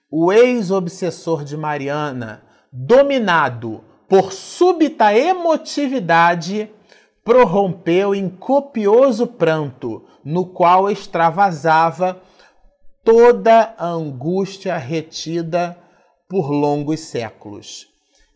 o 0.09 0.31
ex-obsessor 0.31 1.43
de 1.43 1.57
Mariana 1.57 2.43
dominado 2.71 3.83
por 4.07 4.31
súbita 4.31 5.13
emotividade, 5.17 6.69
prorrompeu 7.23 8.13
em 8.13 8.29
copioso 8.29 9.25
pranto, 9.25 10.05
no 10.23 10.45
qual 10.45 10.89
extravasava 10.91 12.21
toda 13.03 13.73
a 13.77 13.87
angústia 13.87 14.77
retida 14.77 15.77
por 16.29 16.51
longos 16.51 16.99
séculos. 17.01 17.87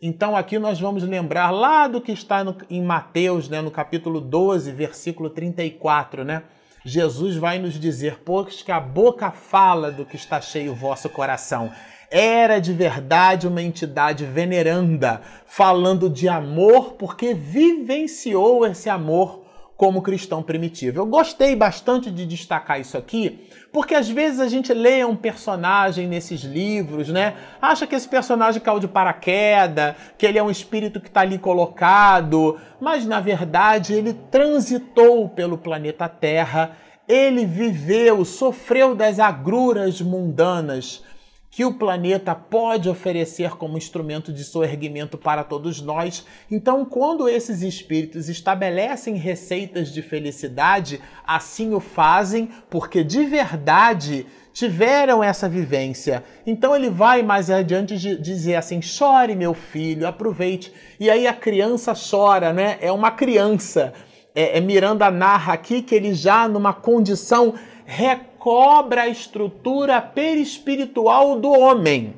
Então 0.02 0.34
aqui 0.36 0.58
nós 0.58 0.80
vamos 0.80 1.02
lembrar 1.02 1.50
lá 1.50 1.86
do 1.86 2.00
que 2.00 2.12
está 2.12 2.42
no, 2.42 2.56
em 2.70 2.82
Mateus, 2.82 3.48
né, 3.48 3.60
no 3.60 3.70
capítulo 3.70 4.20
12, 4.20 4.72
versículo 4.72 5.28
34, 5.28 6.24
né? 6.24 6.42
Jesus 6.84 7.36
vai 7.36 7.58
nos 7.58 7.78
dizer, 7.78 8.20
pois 8.24 8.62
que 8.62 8.72
a 8.72 8.80
boca 8.80 9.30
fala 9.30 9.90
do 9.90 10.06
que 10.06 10.16
está 10.16 10.40
cheio 10.40 10.72
o 10.72 10.74
vosso 10.74 11.08
coração. 11.08 11.70
Era 12.10 12.58
de 12.58 12.72
verdade 12.72 13.46
uma 13.46 13.62
entidade 13.62 14.24
veneranda, 14.24 15.20
falando 15.46 16.08
de 16.08 16.28
amor 16.28 16.94
porque 16.94 17.34
vivenciou 17.34 18.66
esse 18.66 18.88
amor 18.88 19.39
como 19.80 20.02
cristão 20.02 20.42
primitivo. 20.42 21.00
Eu 21.00 21.06
gostei 21.06 21.56
bastante 21.56 22.10
de 22.10 22.26
destacar 22.26 22.78
isso 22.78 22.98
aqui, 22.98 23.48
porque 23.72 23.94
às 23.94 24.10
vezes 24.10 24.38
a 24.38 24.46
gente 24.46 24.74
lê 24.74 25.02
um 25.06 25.16
personagem 25.16 26.06
nesses 26.06 26.42
livros, 26.42 27.08
né? 27.08 27.32
Acha 27.62 27.86
que 27.86 27.94
esse 27.94 28.06
personagem 28.06 28.60
caiu 28.60 28.78
de 28.78 28.86
paraquedas, 28.86 29.94
que 30.18 30.26
ele 30.26 30.36
é 30.36 30.42
um 30.42 30.50
espírito 30.50 31.00
que 31.00 31.08
está 31.08 31.22
ali 31.22 31.38
colocado, 31.38 32.60
mas 32.78 33.06
na 33.06 33.20
verdade 33.20 33.94
ele 33.94 34.12
transitou 34.30 35.30
pelo 35.30 35.56
planeta 35.56 36.06
Terra 36.10 36.76
ele 37.08 37.44
viveu, 37.44 38.24
sofreu 38.24 38.94
das 38.94 39.18
agruras 39.18 40.00
mundanas 40.00 41.02
que 41.50 41.64
o 41.64 41.74
planeta 41.74 42.34
pode 42.34 42.88
oferecer 42.88 43.56
como 43.56 43.76
instrumento 43.76 44.32
de 44.32 44.44
soerguimento 44.44 45.18
para 45.18 45.42
todos 45.42 45.82
nós. 45.82 46.24
Então, 46.48 46.84
quando 46.84 47.28
esses 47.28 47.62
espíritos 47.62 48.28
estabelecem 48.28 49.16
receitas 49.16 49.92
de 49.92 50.00
felicidade, 50.00 51.00
assim 51.26 51.74
o 51.74 51.80
fazem 51.80 52.50
porque 52.70 53.02
de 53.02 53.24
verdade 53.24 54.26
tiveram 54.52 55.22
essa 55.22 55.48
vivência. 55.48 56.22
Então 56.46 56.74
ele 56.74 56.90
vai 56.90 57.22
mais 57.22 57.50
adiante 57.50 57.96
dizer 57.96 58.56
assim: 58.56 58.80
chore, 58.80 59.34
meu 59.34 59.54
filho, 59.54 60.06
aproveite. 60.06 60.72
E 60.98 61.10
aí 61.10 61.26
a 61.26 61.34
criança 61.34 61.94
chora, 61.94 62.52
né? 62.52 62.78
É 62.80 62.92
uma 62.92 63.10
criança. 63.10 63.92
É, 64.34 64.58
é 64.58 64.60
Miranda 64.60 65.10
narra 65.10 65.52
aqui 65.52 65.82
que 65.82 65.94
ele 65.94 66.14
já 66.14 66.46
numa 66.46 66.72
condição 66.72 67.54
recobra 67.90 69.02
a 69.02 69.08
estrutura 69.08 70.00
perispiritual 70.00 71.40
do 71.40 71.50
homem. 71.50 72.14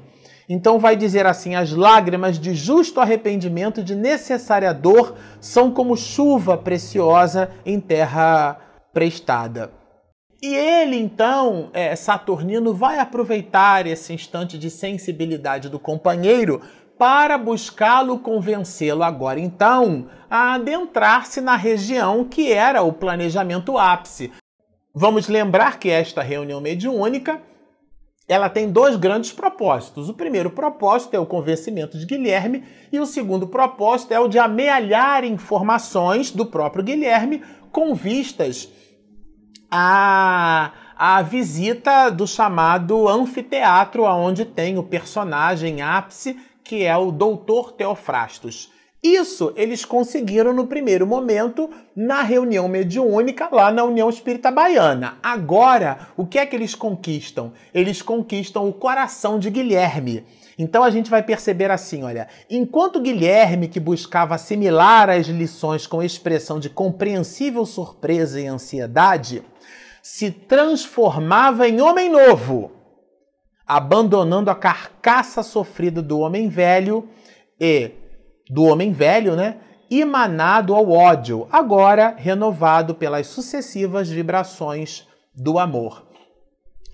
Então 0.46 0.78
vai 0.78 0.94
dizer 0.94 1.24
assim: 1.24 1.54
as 1.54 1.72
lágrimas 1.72 2.38
de 2.38 2.54
justo 2.54 3.00
arrependimento, 3.00 3.82
de 3.82 3.94
necessária 3.94 4.74
dor, 4.74 5.16
são 5.40 5.70
como 5.70 5.96
chuva 5.96 6.58
preciosa 6.58 7.50
em 7.64 7.80
terra 7.80 8.60
prestada. 8.92 9.72
E 10.42 10.54
ele, 10.54 10.96
então, 10.96 11.70
é, 11.72 11.96
Saturnino, 11.96 12.74
vai 12.74 12.98
aproveitar 12.98 13.86
esse 13.86 14.12
instante 14.12 14.58
de 14.58 14.68
sensibilidade 14.68 15.70
do 15.70 15.78
companheiro 15.78 16.60
para 16.98 17.38
buscá-lo 17.38 18.18
convencê-lo 18.18 19.02
agora, 19.02 19.40
então, 19.40 20.08
a 20.28 20.54
adentrar-se 20.54 21.40
na 21.40 21.56
região 21.56 22.24
que 22.24 22.52
era 22.52 22.82
o 22.82 22.92
planejamento 22.92 23.78
ápice. 23.78 24.30
Vamos 24.94 25.28
lembrar 25.28 25.78
que 25.78 25.88
esta 25.88 26.22
reunião 26.22 26.60
mediúnica 26.60 27.40
ela 28.28 28.48
tem 28.48 28.70
dois 28.70 28.96
grandes 28.96 29.32
propósitos. 29.32 30.08
O 30.08 30.14
primeiro 30.14 30.50
propósito 30.50 31.14
é 31.14 31.18
o 31.18 31.26
convencimento 31.26 31.98
de 31.98 32.06
Guilherme 32.06 32.64
e 32.92 33.00
o 33.00 33.06
segundo 33.06 33.46
propósito 33.46 34.12
é 34.12 34.20
o 34.20 34.28
de 34.28 34.38
amealhar 34.38 35.24
informações 35.24 36.30
do 36.30 36.46
próprio 36.46 36.84
Guilherme 36.84 37.42
com 37.70 37.94
vistas 37.94 38.68
a, 39.74 40.72
a 40.94 41.22
visita 41.22 42.10
do 42.10 42.26
chamado 42.26 43.08
anfiteatro, 43.08 44.04
onde 44.04 44.44
tem 44.44 44.76
o 44.76 44.82
personagem 44.82 45.80
ápice, 45.80 46.38
que 46.62 46.84
é 46.84 46.94
o 46.94 47.10
Doutor 47.10 47.72
Teofrastos. 47.72 48.70
Isso 49.02 49.52
eles 49.56 49.84
conseguiram 49.84 50.52
no 50.52 50.68
primeiro 50.68 51.04
momento 51.04 51.68
na 51.94 52.22
reunião 52.22 52.68
mediúnica 52.68 53.48
lá 53.50 53.72
na 53.72 53.82
União 53.82 54.08
Espírita 54.08 54.48
Baiana. 54.48 55.18
Agora, 55.20 56.08
o 56.16 56.24
que 56.24 56.38
é 56.38 56.46
que 56.46 56.54
eles 56.54 56.76
conquistam? 56.76 57.52
Eles 57.74 58.00
conquistam 58.00 58.68
o 58.68 58.72
coração 58.72 59.40
de 59.40 59.50
Guilherme. 59.50 60.24
Então 60.56 60.84
a 60.84 60.90
gente 60.90 61.10
vai 61.10 61.20
perceber 61.20 61.68
assim, 61.72 62.04
olha, 62.04 62.28
enquanto 62.48 63.00
Guilherme, 63.00 63.66
que 63.66 63.80
buscava 63.80 64.36
assimilar 64.36 65.10
as 65.10 65.26
lições 65.26 65.84
com 65.84 66.00
expressão 66.00 66.60
de 66.60 66.70
compreensível 66.70 67.66
surpresa 67.66 68.40
e 68.40 68.46
ansiedade, 68.46 69.42
se 70.00 70.30
transformava 70.30 71.68
em 71.68 71.80
homem 71.80 72.08
novo, 72.08 72.70
abandonando 73.66 74.48
a 74.48 74.54
carcaça 74.54 75.42
sofrida 75.42 76.00
do 76.00 76.20
homem 76.20 76.48
velho 76.48 77.08
e 77.58 78.01
do 78.48 78.64
homem 78.64 78.92
velho, 78.92 79.36
né? 79.36 79.58
Emanado 79.90 80.74
ao 80.74 80.90
ódio, 80.90 81.46
agora 81.50 82.14
renovado 82.16 82.94
pelas 82.94 83.26
sucessivas 83.26 84.08
vibrações 84.08 85.06
do 85.34 85.58
amor. 85.58 86.12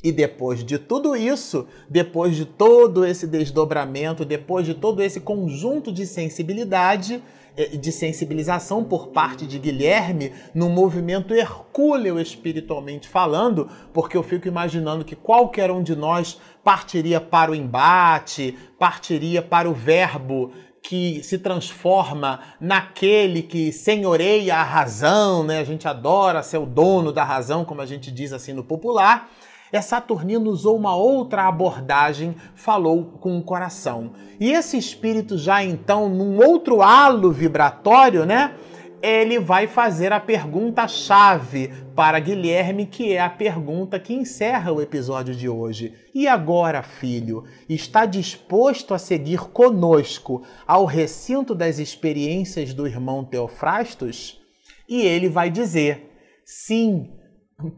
E 0.02 0.12
depois 0.12 0.62
de 0.64 0.78
tudo 0.78 1.16
isso, 1.16 1.66
depois 1.88 2.36
de 2.36 2.44
todo 2.44 3.04
esse 3.04 3.26
desdobramento, 3.26 4.24
depois 4.24 4.64
de 4.64 4.74
todo 4.74 5.02
esse 5.02 5.20
conjunto 5.20 5.90
de 5.90 6.06
sensibilidade, 6.06 7.20
eh, 7.56 7.76
de 7.76 7.90
sensibilização 7.90 8.84
por 8.84 9.08
parte 9.08 9.44
de 9.44 9.58
Guilherme, 9.58 10.32
num 10.54 10.68
movimento 10.68 11.34
hercúleo 11.34 12.20
espiritualmente 12.20 13.08
falando, 13.08 13.68
porque 13.92 14.16
eu 14.16 14.22
fico 14.22 14.46
imaginando 14.46 15.04
que 15.04 15.16
qualquer 15.16 15.68
um 15.68 15.82
de 15.82 15.96
nós 15.96 16.40
partiria 16.62 17.20
para 17.20 17.50
o 17.50 17.54
embate, 17.54 18.56
partiria 18.78 19.42
para 19.42 19.68
o 19.68 19.74
verbo 19.74 20.52
que 20.88 21.22
se 21.22 21.36
transforma 21.36 22.40
naquele 22.58 23.42
que 23.42 23.70
senhoreia 23.70 24.56
a 24.56 24.62
razão, 24.62 25.44
né? 25.44 25.58
A 25.58 25.64
gente 25.64 25.86
adora 25.86 26.42
ser 26.42 26.56
o 26.56 26.64
dono 26.64 27.12
da 27.12 27.22
razão, 27.22 27.62
como 27.62 27.82
a 27.82 27.86
gente 27.86 28.10
diz 28.10 28.32
assim 28.32 28.54
no 28.54 28.64
popular 28.64 29.28
é 29.70 29.80
Saturnino 29.80 30.50
usou 30.50 30.76
uma 30.76 30.96
outra 30.96 31.46
abordagem, 31.46 32.34
falou 32.54 33.04
com 33.20 33.36
o 33.36 33.42
coração. 33.42 34.12
E 34.40 34.50
esse 34.50 34.78
espírito 34.78 35.36
já 35.36 35.62
então, 35.62 36.08
num 36.08 36.42
outro 36.42 36.80
halo 36.80 37.30
vibratório, 37.30 38.24
né? 38.24 38.54
Ele 39.02 39.38
vai 39.38 39.66
fazer 39.66 40.12
a 40.12 40.18
pergunta 40.18 40.88
chave 40.88 41.70
para 41.94 42.18
Guilherme, 42.18 42.86
que 42.86 43.12
é 43.12 43.20
a 43.20 43.30
pergunta 43.30 43.98
que 43.98 44.12
encerra 44.12 44.72
o 44.72 44.82
episódio 44.82 45.34
de 45.34 45.48
hoje. 45.48 45.94
E 46.14 46.26
agora, 46.26 46.82
filho, 46.82 47.44
está 47.68 48.06
disposto 48.06 48.94
a 48.94 48.98
seguir 48.98 49.40
conosco 49.50 50.42
ao 50.66 50.84
recinto 50.84 51.54
das 51.54 51.78
experiências 51.78 52.74
do 52.74 52.86
irmão 52.86 53.24
Teofrastos? 53.24 54.40
E 54.88 55.02
ele 55.02 55.28
vai 55.28 55.50
dizer: 55.50 56.10
Sim, 56.44 57.10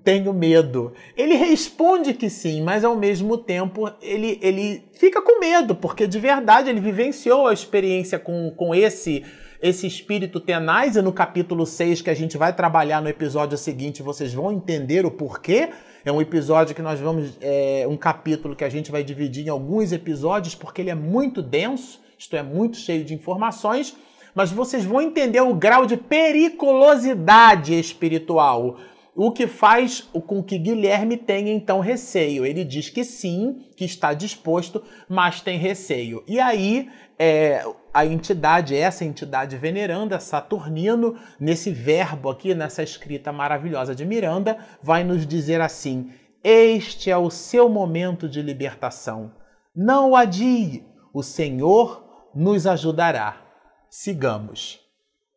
tenho 0.05 0.33
medo. 0.33 0.93
Ele 1.17 1.35
responde 1.35 2.13
que 2.13 2.29
sim, 2.29 2.63
mas 2.63 2.85
ao 2.85 2.95
mesmo 2.95 3.39
tempo 3.39 3.91
ele, 4.03 4.39
ele 4.43 4.85
fica 4.93 5.23
com 5.23 5.41
medo, 5.41 5.75
porque 5.75 6.07
de 6.07 6.19
verdade 6.19 6.69
ele 6.69 6.81
vivenciou 6.81 7.47
a 7.47 7.53
experiência 7.53 8.19
com, 8.19 8.53
com 8.57 8.75
esse 8.75 9.25
esse 9.62 9.87
espírito 9.87 10.40
tenaz, 10.40 10.96
e 10.96 11.03
no 11.03 11.12
capítulo 11.12 11.66
6 11.66 12.01
que 12.01 12.11
a 12.11 12.14
gente 12.14 12.38
vai 12.38 12.53
trabalhar 12.55 13.03
no 13.03 13.09
episódio 13.09 13.59
seguinte, 13.59 14.03
vocês 14.03 14.33
vão 14.33 14.51
entender 14.51 15.05
o 15.05 15.11
porquê. 15.11 15.70
É 16.05 16.11
um 16.11 16.20
episódio 16.20 16.75
que 16.75 16.81
nós 16.81 16.99
vamos. 16.99 17.37
É, 17.40 17.85
um 17.87 17.96
capítulo 17.96 18.57
que 18.57 18.64
a 18.64 18.70
gente 18.70 18.90
vai 18.90 19.05
dividir 19.05 19.46
em 19.46 19.51
alguns 19.51 19.92
episódios, 19.92 20.55
porque 20.55 20.81
ele 20.81 20.90
é 20.90 20.94
muito 20.94 21.42
denso, 21.42 22.01
isto 22.18 22.35
é, 22.37 22.42
muito 22.42 22.79
cheio 22.79 23.05
de 23.05 23.12
informações, 23.12 23.94
mas 24.35 24.51
vocês 24.51 24.85
vão 24.85 25.03
entender 25.03 25.42
o 25.42 25.55
grau 25.55 25.85
de 25.85 25.96
periculosidade 25.96 27.79
espiritual 27.79 28.79
o 29.14 29.33
que 29.33 29.46
faz 29.46 30.09
com 30.27 30.42
que 30.42 30.57
Guilherme 30.57 31.16
tenha 31.16 31.53
então 31.53 31.81
receio. 31.81 32.46
Ele 32.46 32.64
diz 32.64 32.88
que 32.88 33.05
sim, 33.05 33.66
que 33.77 33.85
está 33.85 34.14
disposto, 34.14 34.83
mas 35.09 35.42
tem 35.42 35.59
receio. 35.59 36.23
E 36.27 36.40
aí 36.40 36.88
é, 37.18 37.62
a 37.92 38.07
entidade, 38.07 38.76
essa 38.76 39.05
entidade 39.05 39.57
veneranda, 39.57 40.20
Saturnino, 40.20 41.16
nesse 41.38 41.70
verbo 41.70 42.31
aqui, 42.31 42.55
nessa 42.55 42.83
escrita 42.83 43.33
maravilhosa 43.33 43.94
de 43.94 44.05
Miranda, 44.05 44.59
vai 44.83 45.05
nos 45.05 45.26
dizer 45.26 45.61
assim: 45.61 46.12
Este 46.42 47.11
é 47.11 47.16
o 47.16 47.31
seu 47.31 47.68
momento 47.68 48.29
de 48.29 48.40
libertação. 48.40 49.33
Não 49.74 50.11
o 50.11 50.16
adie, 50.16 50.85
o 51.12 51.22
Senhor 51.22 52.31
nos 52.35 52.66
ajudará. 52.66 53.42
Sigamos. 53.88 54.81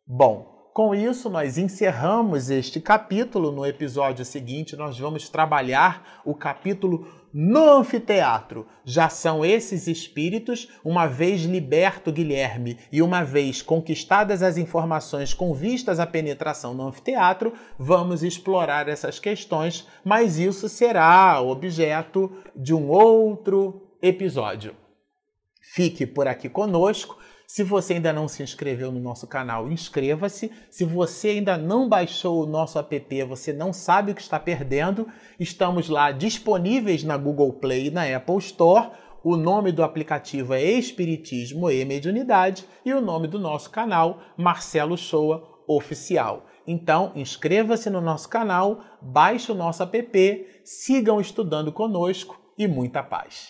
Bom, 0.06 0.54
com 0.74 0.92
isso, 0.94 1.30
nós 1.30 1.56
encerramos 1.56 2.50
este 2.50 2.80
capítulo. 2.80 3.52
No 3.52 3.64
episódio 3.64 4.24
seguinte, 4.24 4.76
nós 4.76 4.98
vamos 4.98 5.28
trabalhar 5.28 6.20
o 6.24 6.34
capítulo 6.34 7.06
no 7.34 7.78
anfiteatro. 7.78 8.64
Já 8.84 9.08
são 9.08 9.44
esses 9.44 9.88
espíritos, 9.88 10.68
uma 10.84 11.08
vez 11.08 11.42
liberto 11.42 12.12
Guilherme 12.12 12.78
e 12.92 13.02
uma 13.02 13.24
vez 13.24 13.60
conquistadas 13.60 14.40
as 14.40 14.56
informações 14.56 15.34
com 15.34 15.52
vistas 15.52 15.98
à 15.98 16.06
penetração 16.06 16.72
no 16.72 16.86
anfiteatro, 16.86 17.52
vamos 17.76 18.22
explorar 18.22 18.88
essas 18.88 19.18
questões, 19.18 19.88
mas 20.04 20.38
isso 20.38 20.68
será 20.68 21.40
objeto 21.40 22.30
de 22.54 22.72
um 22.72 22.88
outro 22.88 23.82
episódio. 24.00 24.83
Fique 25.72 26.06
por 26.06 26.28
aqui 26.28 26.48
conosco. 26.48 27.16
Se 27.46 27.62
você 27.62 27.94
ainda 27.94 28.12
não 28.12 28.26
se 28.26 28.42
inscreveu 28.42 28.90
no 28.90 29.00
nosso 29.00 29.26
canal, 29.26 29.70
inscreva-se. 29.70 30.50
Se 30.70 30.84
você 30.84 31.28
ainda 31.30 31.56
não 31.56 31.88
baixou 31.88 32.42
o 32.42 32.46
nosso 32.46 32.78
app, 32.78 33.22
você 33.24 33.52
não 33.52 33.72
sabe 33.72 34.12
o 34.12 34.14
que 34.14 34.20
está 34.20 34.38
perdendo, 34.38 35.06
estamos 35.38 35.88
lá 35.88 36.10
disponíveis 36.10 37.02
na 37.04 37.16
Google 37.16 37.52
Play 37.54 37.86
e 37.86 37.90
na 37.90 38.04
Apple 38.04 38.38
Store. 38.38 38.90
O 39.22 39.36
nome 39.36 39.72
do 39.72 39.82
aplicativo 39.82 40.52
é 40.52 40.62
Espiritismo 40.62 41.70
e 41.70 41.84
Mediunidade 41.84 42.66
e 42.84 42.92
o 42.92 43.00
nome 43.00 43.26
do 43.26 43.38
nosso 43.38 43.70
canal, 43.70 44.20
Marcelo 44.36 44.98
Shoa 44.98 45.42
Oficial. 45.66 46.46
Então, 46.66 47.12
inscreva-se 47.14 47.88
no 47.88 48.00
nosso 48.00 48.28
canal, 48.28 48.80
baixe 49.00 49.50
o 49.50 49.54
nosso 49.54 49.82
app, 49.82 50.46
sigam 50.64 51.20
estudando 51.20 51.72
conosco 51.72 52.38
e 52.58 52.66
muita 52.66 53.02
paz. 53.02 53.48